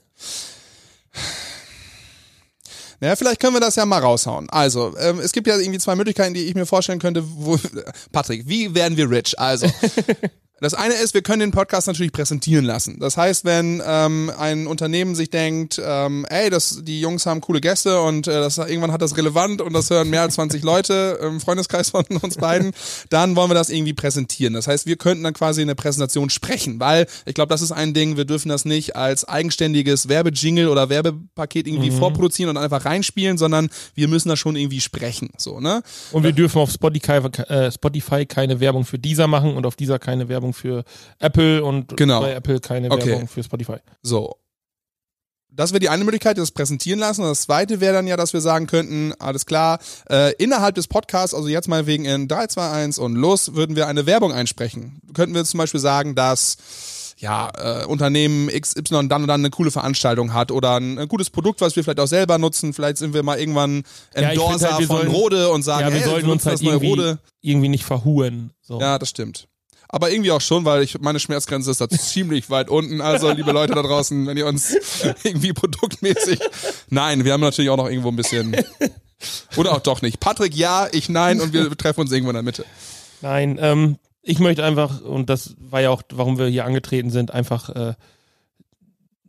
Naja, 3.00 3.16
vielleicht 3.16 3.40
können 3.40 3.56
wir 3.56 3.60
das 3.60 3.76
ja 3.76 3.86
mal 3.86 4.00
raushauen. 4.00 4.48
Also, 4.52 4.96
ähm, 5.00 5.20
es 5.20 5.32
gibt 5.32 5.48
ja 5.48 5.58
irgendwie 5.58 5.80
zwei 5.80 5.96
Möglichkeiten, 5.96 6.36
die 6.36 6.46
ich 6.46 6.54
mir 6.54 6.68
vorstellen 6.68 7.00
könnte. 7.00 7.24
Wo, 7.26 7.58
Patrick, 8.12 8.48
wie 8.48 8.76
werden 8.76 8.96
wir 8.96 9.10
rich? 9.10 9.40
Also, 9.40 9.66
das 10.62 10.74
eine 10.74 10.94
ist, 10.94 11.14
wir 11.14 11.22
können 11.22 11.42
den 11.42 11.52
Podcast 11.52 11.88
natürlich 11.88 12.12
präsentieren 12.14 12.64
lassen. 12.66 12.98
Das 13.00 13.18
heißt, 13.18 13.44
wenn 13.46 13.82
ähm, 13.86 14.32
ein 14.38 14.68
Unternehmen 14.68 15.16
sich 15.16 15.30
denkt, 15.30 15.82
ähm, 15.84 16.26
ey, 16.30 16.50
das, 16.50 16.80
die 16.84 17.02
Jungs 17.02 17.26
haben 17.26 17.42
coole 17.42 17.60
Gäste 17.60 18.00
und 18.02 18.28
äh, 18.28 18.32
das, 18.32 18.58
irgendwann 18.58 18.92
hat 18.92 19.02
das 19.02 19.18
relevant 19.18 19.62
und 19.62 19.74
das 19.74 19.90
hören 19.90 20.10
mehr 20.10 20.22
als 20.22 20.36
20 20.36 20.64
Leute 20.64 21.20
im 21.22 21.42
Freundeskreis 21.42 21.90
von 21.90 22.06
uns 22.22 22.38
beiden, 22.38 22.72
dann 23.10 23.36
wollen 23.36 23.50
wir 23.50 23.56
das 23.56 23.70
irgendwie 23.70 23.94
präsentieren. 23.94 24.54
Das 24.54 24.68
heißt, 24.68 24.86
wir 24.86 24.96
könnten 24.96 25.24
dann 25.24 25.34
quasi 25.34 25.62
eine 25.62 25.76
Präsentation 25.76 26.30
sprechen, 26.30 26.80
weil 26.80 27.08
ich 27.26 27.34
glaube, 27.34 27.50
das 27.50 27.62
ist 27.62 27.72
ein 27.72 27.94
Ding, 27.94 28.16
wir 28.16 28.26
dürfen 28.26 28.50
das 28.50 28.64
nicht 28.64 28.96
als 28.96 29.26
eigenständiges 29.26 30.08
Werbejingle 30.08 30.70
oder 30.70 30.90
Werbepaket 30.90 31.68
irgendwie 31.68 31.90
Mhm. 31.92 31.98
vorproduzieren 31.98 32.56
und 32.56 32.64
einfach 32.64 32.86
reinspielen, 32.86 33.38
sondern 33.38 33.70
wir 33.96 34.08
müssen 34.08 34.30
das 34.30 34.40
schon 34.40 34.56
irgendwie 34.56 34.80
sprechen. 34.82 35.30
So, 35.38 35.60
ne? 35.60 35.82
Und 36.12 36.24
wir 36.24 36.32
dürfen 36.32 36.60
auf 36.60 36.72
Spotify, 36.72 37.14
äh, 37.48 37.72
Spotify 37.72 38.26
keine 38.26 38.60
Werbung 38.60 38.86
für 38.86 39.00
dieser 39.00 39.28
machen 39.28 39.56
und 39.56 39.66
auf 39.66 39.76
dieser 39.76 39.98
keine 40.00 40.30
Werbung 40.30 40.51
für 40.54 40.84
Apple 41.20 41.64
und 41.64 41.96
Genau. 41.98 42.22
bei 42.22 42.34
Apple 42.34 42.60
keine 42.60 42.90
Okay. 42.92 43.08
Werbung 43.12 43.28
für 43.28 43.44
Spotify. 43.44 43.78
So. 44.02 44.36
Das 45.54 45.72
wäre 45.74 45.82
die 45.82 45.90
eine 45.90 46.06
Möglichkeit, 46.06 46.38
das 46.38 46.52
präsentieren 46.52 47.00
lassen. 47.02 47.24
Und 47.24 47.28
das 47.28 47.42
zweite 47.42 47.82
wäre 47.82 47.94
dann 47.94 48.08
ja, 48.08 48.16
dass 48.16 48.32
wir 48.32 48.40
sagen 48.40 48.68
könnten, 48.68 49.14
alles 49.20 49.46
klar, 49.46 49.80
äh, 50.10 50.34
innerhalb 50.36 50.76
des 50.76 50.88
Podcasts, 50.88 51.34
also 51.36 51.50
jetzt 51.50 51.68
mal 51.68 51.86
wegen 51.88 52.06
in 52.06 52.30
3, 52.30 52.48
2, 52.48 52.70
1 52.72 52.98
und 53.00 53.16
los, 53.16 53.54
würden 53.54 53.76
wir 53.76 53.88
eine 53.88 54.06
Werbung 54.06 54.32
einsprechen. 54.32 55.02
Könnten 55.14 55.36
wir 55.36 55.44
zum 55.44 55.58
Beispiel 55.58 55.82
sagen, 55.82 56.16
dass 56.16 56.56
ja, 57.18 57.82
äh, 57.82 57.86
Unternehmen 57.86 58.48
XY 58.48 59.08
dann 59.10 59.22
und 59.24 59.28
dann 59.28 59.42
eine 59.42 59.50
coole 59.52 59.70
Veranstaltung 59.72 60.34
hat 60.34 60.52
oder 60.52 60.76
ein, 60.80 60.98
ein 60.98 61.08
gutes 61.10 61.30
Produkt, 61.30 61.60
was 61.62 61.76
wir 61.76 61.84
vielleicht 61.84 62.00
auch 62.00 62.08
selber 62.08 62.38
nutzen. 62.40 62.74
Vielleicht 62.74 62.98
sind 62.98 63.14
wir 63.14 63.22
mal 63.22 63.38
irgendwann 63.38 63.84
Ja, 64.16 64.30
Endorser 64.32 64.72
halt, 64.72 64.80
wir 64.80 64.88
von 64.88 64.98
sollen- 65.02 65.12
Rode 65.12 65.50
und 65.50 65.62
sagen, 65.64 65.82
ja, 65.88 65.94
wir 65.94 66.00
hey, 66.00 66.10
sollten 66.10 66.26
wir 66.28 66.34
uns 66.34 66.46
halt 66.46 66.62
irgendwie, 66.64 66.88
Rode. 66.88 67.20
irgendwie 67.42 67.70
nicht 67.70 67.84
verhuren. 67.84 68.54
So. 68.62 68.80
Ja, 68.80 68.98
das 68.98 69.10
stimmt. 69.10 69.48
Aber 69.92 70.10
irgendwie 70.10 70.32
auch 70.32 70.42
schon, 70.42 70.64
weil 70.64 70.84
ich 70.84 71.00
meine 71.02 71.20
Schmerzgrenze 71.20 71.72
ist 71.72 71.82
da 71.82 71.90
ziemlich 71.90 72.50
weit 72.50 72.70
unten. 72.70 73.02
Also, 73.02 73.32
liebe 73.32 73.52
Leute 73.52 73.76
da 73.76 73.82
draußen, 73.82 74.26
wenn 74.26 74.38
ihr 74.38 74.48
uns 74.48 74.76
irgendwie 75.24 75.54
produktmäßig. 75.54 76.40
Nein, 76.90 77.26
wir 77.26 77.34
haben 77.34 77.42
natürlich 77.42 77.70
auch 77.70 77.78
noch 77.78 77.90
irgendwo 77.90 78.10
ein 78.10 78.16
bisschen. 78.16 78.56
Oder 79.58 79.74
auch 79.74 79.82
doch 79.82 80.02
nicht. 80.02 80.20
Patrick 80.20 80.56
ja, 80.56 80.88
ich 80.92 81.10
nein 81.10 81.42
und 81.42 81.54
wir 81.54 81.70
treffen 81.78 82.02
uns 82.02 82.12
irgendwo 82.12 82.32
in 82.32 82.36
der 82.36 82.44
Mitte. 82.44 82.66
Nein, 83.22 83.60
ähm, 83.62 83.98
ich 84.24 84.40
möchte 84.40 84.64
einfach, 84.64 85.02
und 85.02 85.30
das 85.30 85.56
war 85.60 85.82
ja 85.82 85.92
auch, 85.92 86.02
warum 86.12 86.40
wir 86.40 86.48
hier 86.48 86.66
angetreten 86.66 87.12
sind, 87.12 87.32
einfach 87.32 87.70
äh, 87.70 87.94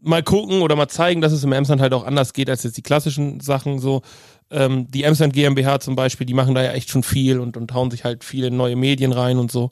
mal 0.00 0.22
gucken 0.22 0.62
oder 0.62 0.76
mal 0.76 0.88
zeigen, 0.88 1.20
dass 1.20 1.32
es 1.32 1.44
im 1.44 1.52
Emsland 1.52 1.82
halt 1.82 1.92
auch 1.92 2.04
anders 2.04 2.32
geht 2.32 2.48
als 2.48 2.62
jetzt 2.62 2.76
die 2.76 2.82
klassischen 2.82 3.40
Sachen. 3.40 3.80
So 3.80 4.02
ähm, 4.50 4.90
die 4.90 5.02
Emsland 5.02 5.32
GmbH 5.34 5.80
zum 5.80 5.94
Beispiel, 5.94 6.26
die 6.26 6.34
machen 6.34 6.54
da 6.54 6.62
ja 6.62 6.72
echt 6.72 6.88
schon 6.88 7.02
viel 7.02 7.38
und, 7.38 7.56
und 7.56 7.74
hauen 7.74 7.90
sich 7.90 8.04
halt 8.04 8.24
viele 8.24 8.50
neue 8.50 8.76
Medien 8.76 9.12
rein 9.12 9.38
und 9.38 9.52
so. 9.52 9.70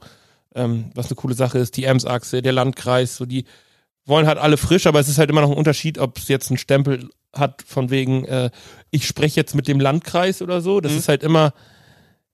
Ähm, 0.54 0.90
was 0.94 1.06
eine 1.06 1.16
coole 1.16 1.34
Sache 1.34 1.58
ist, 1.58 1.76
die 1.76 1.84
Ems-Achse, 1.84 2.42
der 2.42 2.52
Landkreis, 2.52 3.16
so 3.16 3.24
die 3.26 3.44
wollen 4.04 4.26
halt 4.26 4.38
alle 4.38 4.56
frisch, 4.56 4.86
aber 4.86 4.98
es 4.98 5.08
ist 5.08 5.18
halt 5.18 5.30
immer 5.30 5.42
noch 5.42 5.50
ein 5.50 5.56
Unterschied, 5.56 5.98
ob 5.98 6.18
es 6.18 6.26
jetzt 6.28 6.50
einen 6.50 6.58
Stempel 6.58 7.10
hat 7.32 7.62
von 7.64 7.90
wegen, 7.90 8.24
äh, 8.24 8.50
ich 8.90 9.06
spreche 9.06 9.38
jetzt 9.38 9.54
mit 9.54 9.68
dem 9.68 9.78
Landkreis 9.78 10.42
oder 10.42 10.60
so. 10.60 10.80
Das 10.80 10.92
Mhm. 10.92 10.98
ist 10.98 11.08
halt 11.08 11.22
immer, 11.22 11.52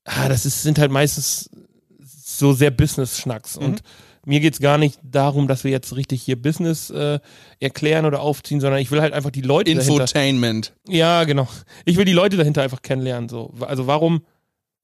ah, 0.05 0.27
das 0.29 0.45
ist, 0.47 0.63
sind 0.63 0.79
halt 0.79 0.91
meistens 0.91 1.51
so 1.99 2.53
sehr 2.53 2.71
Business-Schnacks. 2.71 3.57
Mhm. 3.59 3.65
Und 3.65 3.81
mir 4.25 4.39
geht's 4.39 4.59
gar 4.59 4.77
nicht 4.79 4.99
darum, 5.03 5.47
dass 5.47 5.63
wir 5.63 5.71
jetzt 5.71 5.95
richtig 5.95 6.23
hier 6.23 6.41
Business 6.41 6.89
äh, 6.89 7.19
erklären 7.59 8.05
oder 8.05 8.21
aufziehen, 8.21 8.59
sondern 8.59 8.81
ich 8.81 8.89
will 8.89 9.01
halt 9.01 9.13
einfach 9.13 9.29
die 9.31 9.41
Leute 9.41 9.75
dahinter. 9.75 9.93
Infotainment. 9.93 10.73
Ja, 10.87 11.23
genau. 11.25 11.47
Ich 11.85 11.97
will 11.97 12.05
die 12.05 12.13
Leute 12.13 12.35
dahinter 12.37 12.63
einfach 12.63 12.81
kennenlernen. 12.81 13.29
So. 13.29 13.53
Also 13.61 13.85
warum, 13.85 14.23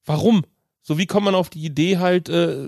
warum? 0.06 0.44
So 0.84 0.98
wie 1.00 1.08
kommt 1.08 1.26
man 1.26 1.36
auf 1.36 1.50
die 1.50 1.64
Idee 1.66 1.98
halt, 1.98 2.30
äh, 2.30 2.68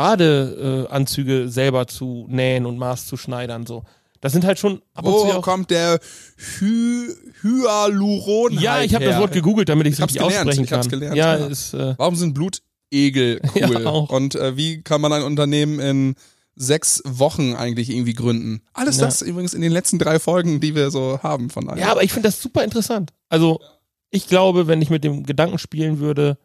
Badeanzüge 0.00 0.86
äh, 0.88 0.92
Anzüge 0.94 1.48
selber 1.48 1.86
zu 1.86 2.26
nähen 2.28 2.64
und 2.66 2.78
Maß 2.78 3.06
zu 3.06 3.16
schneidern, 3.16 3.66
so. 3.66 3.84
Das 4.22 4.32
sind 4.32 4.44
halt 4.44 4.58
schon 4.58 4.82
ab 4.94 5.06
und 5.06 5.12
zu 5.12 5.34
Wo 5.34 5.40
kommt 5.40 5.70
der 5.70 5.98
Hy 6.60 7.06
Hyaluron? 7.42 8.52
Ja, 8.58 8.82
ich 8.82 8.94
habe 8.94 9.04
das 9.04 9.18
Wort 9.18 9.32
gegoogelt, 9.32 9.68
damit 9.68 9.86
ich 9.86 9.94
es 9.94 10.00
richtig 10.02 10.20
gelernt, 10.20 10.48
aussprechen 10.48 10.64
ich 10.64 10.72
hab's 10.72 10.88
kann. 10.88 11.00
gelernt, 11.00 11.16
ja, 11.16 11.38
ja. 11.38 11.46
ist 11.46 11.72
äh, 11.74 11.94
Warum 11.96 12.16
sind 12.16 12.34
Blutegel 12.34 13.40
cool? 13.54 13.82
Ja. 13.82 13.90
Und 13.90 14.34
äh, 14.34 14.56
wie 14.56 14.82
kann 14.82 15.00
man 15.00 15.12
ein 15.12 15.22
Unternehmen 15.22 15.80
in 15.80 16.14
sechs 16.54 17.02
Wochen 17.06 17.54
eigentlich 17.54 17.88
irgendwie 17.88 18.12
gründen? 18.12 18.60
Alles 18.74 18.98
Ja. 18.98 19.06
das 19.06 19.22
übrigens 19.22 19.54
in 19.54 19.62
den 19.62 19.72
letzten 19.72 19.98
drei 19.98 20.18
Folgen, 20.18 20.60
die 20.60 20.74
wir 20.74 20.90
so 20.90 21.20
haben 21.22 21.48
von 21.48 21.66
daher. 21.66 21.80
Ja, 21.80 21.90
aber 21.92 22.02
ich 22.02 22.12
finde 22.12 22.28
das 22.28 22.42
super 22.42 22.62
interessant. 22.62 23.12
Also, 23.30 23.60
ich 24.10 24.26
glaube, 24.28 24.66
wenn 24.66 24.82
ich 24.82 24.90
mit 24.90 25.02
dem 25.04 25.24
Gedanken 25.24 25.56
spielen 25.58 25.98
würde, 25.98 26.36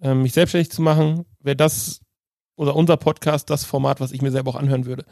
ähm, 0.00 0.22
mich 0.22 0.32
selbstständig 0.32 0.70
zu 0.72 0.82
machen, 0.82 1.24
wäre 1.40 1.56
das 1.56 2.00
oder 2.62 2.76
unser 2.76 2.96
Podcast 2.96 3.50
das 3.50 3.64
Format, 3.64 4.00
was 4.00 4.12
ich 4.12 4.22
mir 4.22 4.30
selber 4.30 4.50
auch 4.50 4.56
anhören 4.56 4.86
würde. 4.86 5.04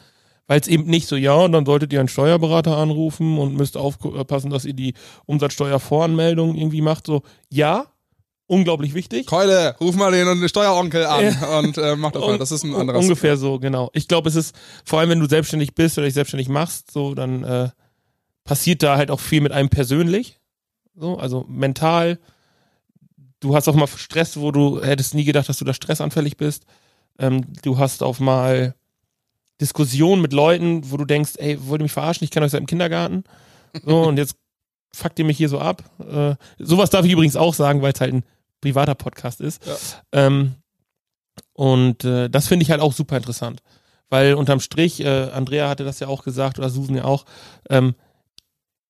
Weil 0.46 0.60
es 0.60 0.68
eben 0.68 0.84
nicht 0.84 1.06
so, 1.06 1.16
ja, 1.16 1.34
und 1.34 1.52
dann 1.52 1.66
solltet 1.66 1.92
ihr 1.92 2.00
einen 2.00 2.08
Steuerberater 2.08 2.76
anrufen 2.76 3.38
und 3.38 3.54
müsst 3.54 3.76
aufpassen, 3.76 4.50
dass 4.50 4.64
ihr 4.64 4.72
die 4.72 4.94
Umsatzsteuervoranmeldung 5.26 6.56
irgendwie 6.56 6.80
macht. 6.80 7.06
So, 7.06 7.22
ja, 7.50 7.86
unglaublich 8.46 8.94
wichtig. 8.94 9.26
Keule, 9.26 9.76
ruf 9.80 9.94
mal 9.94 10.10
den 10.10 10.48
Steueronkel 10.48 11.06
an 11.06 11.36
und 11.64 11.78
äh, 11.78 11.94
mach 11.94 12.10
das 12.10 12.22
mal. 12.22 12.38
Das 12.38 12.50
ist 12.50 12.64
ein 12.64 12.74
anderes. 12.74 13.02
Ungefähr 13.02 13.36
so, 13.36 13.60
genau. 13.60 13.90
Ich 13.92 14.08
glaube, 14.08 14.28
es 14.28 14.34
ist, 14.34 14.56
vor 14.84 14.98
allem 14.98 15.10
wenn 15.10 15.20
du 15.20 15.28
selbstständig 15.28 15.74
bist 15.74 15.96
oder 15.98 16.06
dich 16.06 16.14
selbstständig 16.14 16.48
machst, 16.48 16.90
so, 16.90 17.14
dann 17.14 17.44
äh, 17.44 17.68
passiert 18.42 18.82
da 18.82 18.96
halt 18.96 19.12
auch 19.12 19.20
viel 19.20 19.40
mit 19.40 19.52
einem 19.52 19.68
persönlich. 19.68 20.40
So, 20.96 21.16
also 21.16 21.44
mental. 21.48 22.18
Du 23.38 23.54
hast 23.54 23.68
auch 23.68 23.74
mal 23.74 23.86
Stress, 23.86 24.36
wo 24.38 24.50
du 24.50 24.82
hättest 24.82 25.14
nie 25.14 25.24
gedacht, 25.24 25.48
dass 25.48 25.58
du 25.58 25.64
da 25.64 25.72
stressanfällig 25.72 26.36
bist. 26.36 26.64
Ähm, 27.20 27.44
du 27.62 27.78
hast 27.78 28.02
auch 28.02 28.18
mal 28.18 28.74
Diskussionen 29.60 30.22
mit 30.22 30.32
Leuten, 30.32 30.90
wo 30.90 30.96
du 30.96 31.04
denkst, 31.04 31.32
ey, 31.36 31.58
wollt 31.66 31.80
ihr 31.80 31.84
mich 31.84 31.92
verarschen? 31.92 32.24
Ich 32.24 32.30
kenne 32.30 32.46
euch 32.46 32.52
seit 32.52 32.60
dem 32.60 32.66
Kindergarten. 32.66 33.24
So, 33.84 34.02
und 34.02 34.16
jetzt 34.16 34.34
fuckt 34.92 35.18
ihr 35.18 35.24
mich 35.24 35.36
hier 35.36 35.48
so 35.48 35.60
ab. 35.60 35.84
Äh, 36.00 36.34
sowas 36.58 36.90
darf 36.90 37.04
ich 37.04 37.12
übrigens 37.12 37.36
auch 37.36 37.54
sagen, 37.54 37.82
weil 37.82 37.92
es 37.92 38.00
halt 38.00 38.14
ein 38.14 38.24
privater 38.60 38.94
Podcast 38.94 39.40
ist. 39.40 39.64
Ja. 39.66 39.76
Ähm, 40.12 40.54
und 41.52 42.04
äh, 42.04 42.28
das 42.28 42.48
finde 42.48 42.64
ich 42.64 42.70
halt 42.70 42.80
auch 42.80 42.92
super 42.92 43.16
interessant. 43.16 43.62
Weil 44.08 44.34
unterm 44.34 44.60
Strich, 44.60 45.00
äh, 45.00 45.30
Andrea 45.30 45.68
hatte 45.68 45.84
das 45.84 46.00
ja 46.00 46.08
auch 46.08 46.24
gesagt, 46.24 46.58
oder 46.58 46.68
Susan 46.70 46.96
ja 46.96 47.04
auch, 47.04 47.26
ähm, 47.68 47.94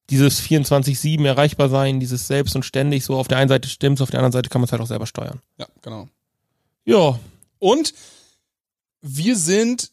dieses 0.08 0.40
24-7 0.40 1.24
erreichbar 1.24 1.68
sein, 1.68 2.00
dieses 2.00 2.26
selbst 2.26 2.56
und 2.56 2.64
ständig, 2.64 3.04
so 3.04 3.16
auf 3.16 3.28
der 3.28 3.38
einen 3.38 3.48
Seite 3.48 3.68
stimmt's, 3.68 4.00
auf 4.00 4.10
der 4.10 4.20
anderen 4.20 4.32
Seite 4.32 4.48
kann 4.48 4.60
man 4.60 4.64
es 4.66 4.72
halt 4.72 4.82
auch 4.82 4.86
selber 4.86 5.06
steuern. 5.06 5.40
Ja, 5.58 5.66
genau. 5.82 6.08
Ja, 6.84 7.18
Und 7.58 7.92
wir 9.02 9.36
sind, 9.36 9.90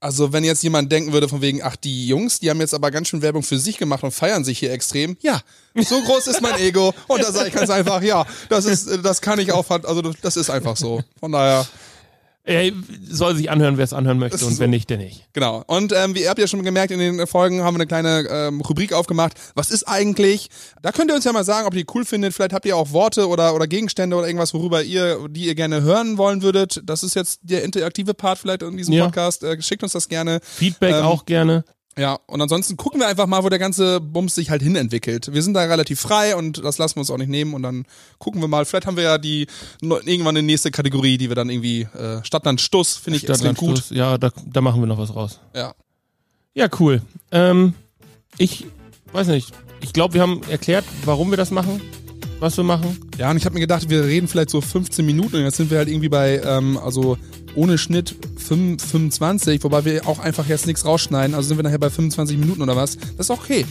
also 0.00 0.32
wenn 0.32 0.44
jetzt 0.44 0.62
jemand 0.62 0.92
denken 0.92 1.12
würde 1.12 1.28
von 1.28 1.40
wegen, 1.40 1.62
ach 1.62 1.76
die 1.76 2.06
Jungs, 2.06 2.40
die 2.40 2.50
haben 2.50 2.60
jetzt 2.60 2.74
aber 2.74 2.90
ganz 2.90 3.08
schön 3.08 3.22
Werbung 3.22 3.42
für 3.42 3.58
sich 3.58 3.78
gemacht 3.78 4.02
und 4.02 4.12
feiern 4.12 4.44
sich 4.44 4.58
hier 4.58 4.72
extrem. 4.72 5.16
Ja, 5.20 5.40
so 5.74 6.00
groß 6.02 6.26
ist 6.26 6.42
mein 6.42 6.58
Ego 6.58 6.94
und 7.08 7.22
da 7.22 7.32
sage 7.32 7.48
ich 7.48 7.54
ganz 7.54 7.70
einfach, 7.70 8.02
ja, 8.02 8.26
das 8.48 8.66
ist, 8.66 9.04
das 9.04 9.20
kann 9.20 9.38
ich 9.38 9.52
auch, 9.52 9.68
also 9.70 10.02
das 10.02 10.36
ist 10.36 10.50
einfach 10.50 10.76
so. 10.76 11.02
Von 11.18 11.32
daher, 11.32 11.66
ey, 12.46 12.72
soll 13.08 13.36
sich 13.36 13.50
anhören, 13.50 13.76
wer 13.76 13.84
es 13.84 13.92
anhören 13.92 14.18
möchte 14.18 14.44
und 14.46 14.54
so. 14.54 14.58
wenn 14.60 14.70
nicht, 14.70 14.88
der 14.88 14.96
nicht. 14.98 15.28
genau. 15.32 15.62
Und 15.66 15.92
ähm, 15.92 16.14
wie 16.14 16.22
ihr 16.22 16.30
habt 16.30 16.38
ja 16.38 16.46
schon 16.46 16.62
gemerkt, 16.62 16.90
in 16.92 16.98
den 16.98 17.26
Folgen 17.26 17.62
haben 17.62 17.74
wir 17.74 17.80
eine 17.80 17.86
kleine 17.86 18.26
ähm, 18.30 18.60
Rubrik 18.62 18.92
aufgemacht. 18.92 19.34
Was 19.54 19.70
ist 19.70 19.84
eigentlich? 19.84 20.48
Da 20.82 20.92
könnt 20.92 21.10
ihr 21.10 21.14
uns 21.14 21.24
ja 21.24 21.32
mal 21.32 21.44
sagen, 21.44 21.66
ob 21.66 21.74
ihr 21.74 21.84
die 21.84 21.90
cool 21.94 22.04
findet. 22.04 22.32
Vielleicht 22.34 22.52
habt 22.52 22.64
ihr 22.64 22.76
auch 22.76 22.92
Worte 22.92 23.28
oder, 23.28 23.54
oder 23.54 23.66
Gegenstände 23.66 24.16
oder 24.16 24.26
irgendwas, 24.26 24.54
worüber 24.54 24.82
ihr, 24.82 25.28
die 25.28 25.46
ihr 25.46 25.54
gerne 25.54 25.82
hören 25.82 26.16
wollen 26.18 26.42
würdet. 26.42 26.80
Das 26.84 27.02
ist 27.02 27.14
jetzt 27.14 27.40
der 27.42 27.64
interaktive 27.64 28.14
Part 28.14 28.38
vielleicht 28.38 28.62
in 28.62 28.76
diesem 28.76 28.94
Ja. 28.94 29.04
Podcast. 29.06 29.42
Äh, 29.42 29.60
schickt 29.60 29.82
uns 29.82 29.92
das 29.92 30.08
gerne. 30.08 30.40
Feedback 30.42 30.94
Ähm, 30.94 31.04
auch 31.04 31.26
gerne. 31.26 31.64
Ja, 31.98 32.18
und 32.26 32.42
ansonsten 32.42 32.76
gucken 32.76 33.00
wir 33.00 33.06
einfach 33.06 33.26
mal, 33.26 33.42
wo 33.42 33.48
der 33.48 33.58
ganze 33.58 34.00
Bums 34.00 34.34
sich 34.34 34.50
halt 34.50 34.60
hinentwickelt. 34.60 35.32
Wir 35.32 35.42
sind 35.42 35.54
da 35.54 35.62
relativ 35.62 35.98
frei 35.98 36.36
und 36.36 36.62
das 36.62 36.76
lassen 36.76 36.96
wir 36.96 37.00
uns 37.00 37.10
auch 37.10 37.16
nicht 37.16 37.30
nehmen 37.30 37.54
und 37.54 37.62
dann 37.62 37.86
gucken 38.18 38.42
wir 38.42 38.48
mal. 38.48 38.66
Vielleicht 38.66 38.86
haben 38.86 38.98
wir 38.98 39.04
ja 39.04 39.16
die 39.16 39.46
irgendwann 39.80 40.36
eine 40.36 40.42
nächste 40.42 40.70
Kategorie, 40.70 41.16
die 41.16 41.28
wir 41.30 41.36
dann 41.36 41.48
irgendwie 41.48 41.82
äh, 41.82 42.22
Stadtland 42.22 42.60
Stuss 42.60 42.96
finde 42.96 43.16
ich 43.18 43.28
extrem 43.28 43.54
gut. 43.54 43.90
Ja, 43.90 44.18
da, 44.18 44.30
da 44.44 44.60
machen 44.60 44.82
wir 44.82 44.86
noch 44.86 44.98
was 44.98 45.14
raus. 45.14 45.40
Ja. 45.54 45.74
Ja, 46.54 46.68
cool. 46.80 47.00
Ähm, 47.32 47.74
ich 48.36 48.66
weiß 49.12 49.28
nicht. 49.28 49.52
Ich 49.80 49.92
glaube, 49.92 50.14
wir 50.14 50.22
haben 50.22 50.42
erklärt, 50.50 50.84
warum 51.04 51.30
wir 51.30 51.36
das 51.36 51.50
machen, 51.50 51.80
was 52.40 52.56
wir 52.56 52.64
machen. 52.64 52.98
Ja, 53.18 53.30
und 53.30 53.36
ich 53.36 53.44
habe 53.44 53.54
mir 53.54 53.60
gedacht, 53.60 53.88
wir 53.88 54.04
reden 54.04 54.28
vielleicht 54.28 54.50
so 54.50 54.60
15 54.60 55.04
Minuten 55.04 55.36
und 55.36 55.42
jetzt 55.42 55.56
sind 55.56 55.70
wir 55.70 55.78
halt 55.78 55.88
irgendwie 55.88 56.08
bei, 56.08 56.40
ähm, 56.44 56.76
also 56.78 57.16
ohne 57.54 57.78
Schnitt 57.78 58.14
5, 58.36 58.84
25, 58.84 59.64
wobei 59.64 59.84
wir 59.84 60.06
auch 60.06 60.18
einfach 60.18 60.46
jetzt 60.46 60.66
nichts 60.66 60.84
rausschneiden. 60.84 61.34
Also 61.34 61.48
sind 61.48 61.56
wir 61.58 61.62
nachher 61.64 61.78
bei 61.78 61.90
25 61.90 62.36
Minuten 62.38 62.60
oder 62.62 62.76
was. 62.76 62.96
Das 63.16 63.26
ist 63.26 63.30
okay. 63.30 63.64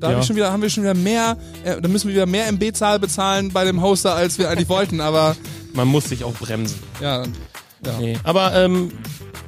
Da 0.00 0.08
Ja. 0.10 0.14
hab 0.14 0.22
ich 0.22 0.26
schon 0.26 0.36
wieder, 0.36 0.52
haben 0.52 0.62
wir 0.62 0.70
schon 0.70 0.82
wieder 0.84 0.94
mehr, 0.94 1.36
äh, 1.64 1.80
da 1.80 1.88
müssen 1.88 2.08
wir 2.08 2.14
wieder 2.14 2.26
mehr 2.26 2.46
MB-Zahl 2.52 2.98
bezahlen 2.98 3.50
bei 3.52 3.64
dem 3.64 3.80
Hoster, 3.82 4.14
als 4.14 4.38
wir 4.38 4.48
eigentlich 4.50 4.68
wollten, 4.68 5.00
aber 5.00 5.36
Man 5.74 5.88
muss 5.88 6.04
sich 6.08 6.24
auch 6.24 6.34
bremsen. 6.34 6.78
ja. 7.00 7.22
ja. 7.84 7.98
Nee. 8.00 8.16
Aber 8.24 8.54
ähm, 8.54 8.90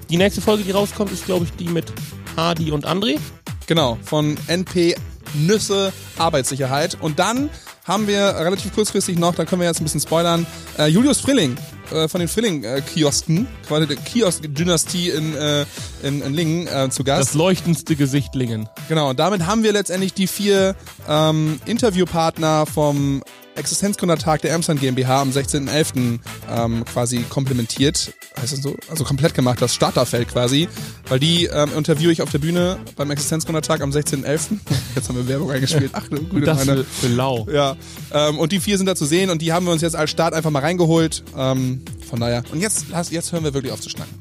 die 0.09 0.17
nächste 0.17 0.41
Folge, 0.41 0.63
die 0.65 0.71
rauskommt, 0.73 1.11
ist, 1.13 1.25
glaube 1.27 1.45
ich, 1.47 1.53
die 1.53 1.69
mit 1.73 1.93
Hardy 2.37 2.71
und 2.73 2.87
André. 2.87 3.19
Genau, 3.67 3.97
von 4.05 4.37
NP 4.49 4.97
Nüsse, 5.35 5.93
Arbeitssicherheit. 6.19 6.97
Und 7.01 7.19
dann 7.21 7.49
haben 7.91 8.07
wir 8.07 8.37
relativ 8.39 8.73
kurzfristig 8.73 9.19
noch, 9.19 9.35
da 9.35 9.45
können 9.45 9.61
wir 9.61 9.67
jetzt 9.67 9.81
ein 9.81 9.85
bisschen 9.85 10.01
spoilern, 10.01 10.47
äh, 10.79 10.87
Julius 10.87 11.19
Frilling 11.19 11.57
äh, 11.93 12.07
von 12.07 12.21
den 12.21 12.29
Frilling-Kiosken, 12.29 13.49
quasi 13.67 13.89
der 13.89 13.97
Kiosk-Dynastie 13.97 15.11
in, 15.11 15.37
äh, 15.37 15.67
in, 16.05 16.23
in 16.23 16.33
Lingen 16.33 16.67
äh, 16.69 16.89
zu 16.91 17.03
Gast. 17.03 17.21
Das 17.21 17.35
leuchtendste 17.35 17.97
Gesicht 17.97 18.37
Lingen. 18.37 18.69
Genau, 18.89 19.11
und 19.11 19.19
damit 19.19 19.45
haben 19.47 19.65
wir 19.65 19.73
letztendlich 19.73 20.15
die 20.15 20.29
vier 20.29 20.77
ähm, 21.09 21.61
Interviewpartner 21.67 22.65
vom 22.67 23.25
Existenzgründertag 23.61 24.43
der 24.43 24.55
Amsterdam 24.55 24.81
GmbH 24.81 25.21
am 25.21 25.31
16.11. 25.31 26.19
Ähm, 26.51 26.85
quasi 26.85 27.25
komplementiert, 27.29 28.13
heißt 28.41 28.53
das 28.55 28.63
so? 28.63 28.75
Also 28.89 29.05
komplett 29.05 29.35
gemacht, 29.35 29.61
das 29.63 29.75
Starterfeld 29.75 30.29
quasi, 30.29 30.69
weil 31.09 31.21
die 31.21 31.45
ähm, 31.45 31.71
interviewe 31.77 32.11
ich 32.11 32.23
auf 32.23 32.31
der 32.31 32.39
Bühne 32.39 32.79
beim 32.97 33.11
Existenzgründertag 33.11 33.83
am 33.83 33.91
16.11. 33.91 34.59
Jetzt 34.95 35.09
haben 35.09 35.17
wir 35.17 35.29
Werbung 35.29 35.51
eingespielt. 35.51 35.91
Ach, 35.93 36.09
du 36.09 36.23
gute 36.23 36.47
Das 36.47 36.67
meine. 36.67 36.85
für, 36.85 37.07
für 37.07 37.15
lau. 37.15 37.47
Ja, 37.53 37.77
ähm, 38.13 38.39
und 38.39 38.53
die 38.53 38.61
vier 38.61 38.79
sind 38.79 38.87
da 38.87 38.97
zu 38.97 39.05
sehen 39.05 39.31
und 39.31 39.43
die 39.43 39.53
haben 39.53 39.67
wir 39.67 39.73
uns 39.73 39.83
jetzt 39.83 39.95
als 39.97 40.11
Start 40.11 40.35
einfach 40.35 40.51
mal 40.51 40.61
reingeholt. 40.61 41.23
Ähm, 41.37 41.83
von 42.09 42.19
daher. 42.19 42.43
Und 42.51 42.61
jetzt, 42.61 42.87
jetzt 43.11 43.33
hören 43.33 43.45
wir 43.45 43.55
wirklich 43.55 43.73
auf 43.73 43.81
zu 43.81 43.91
schnacken. 43.91 44.15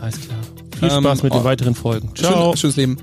Alles 0.00 0.20
klar. 0.20 0.38
Viel 0.78 0.90
Ähm, 0.90 1.04
Spaß 1.04 1.22
mit 1.22 1.32
oh. 1.32 1.38
den 1.38 1.44
weiteren 1.44 1.74
Folgen. 1.74 2.10
Ciao. 2.14 2.50
Schön, 2.52 2.56
schönes 2.56 2.76
Leben. 2.76 2.96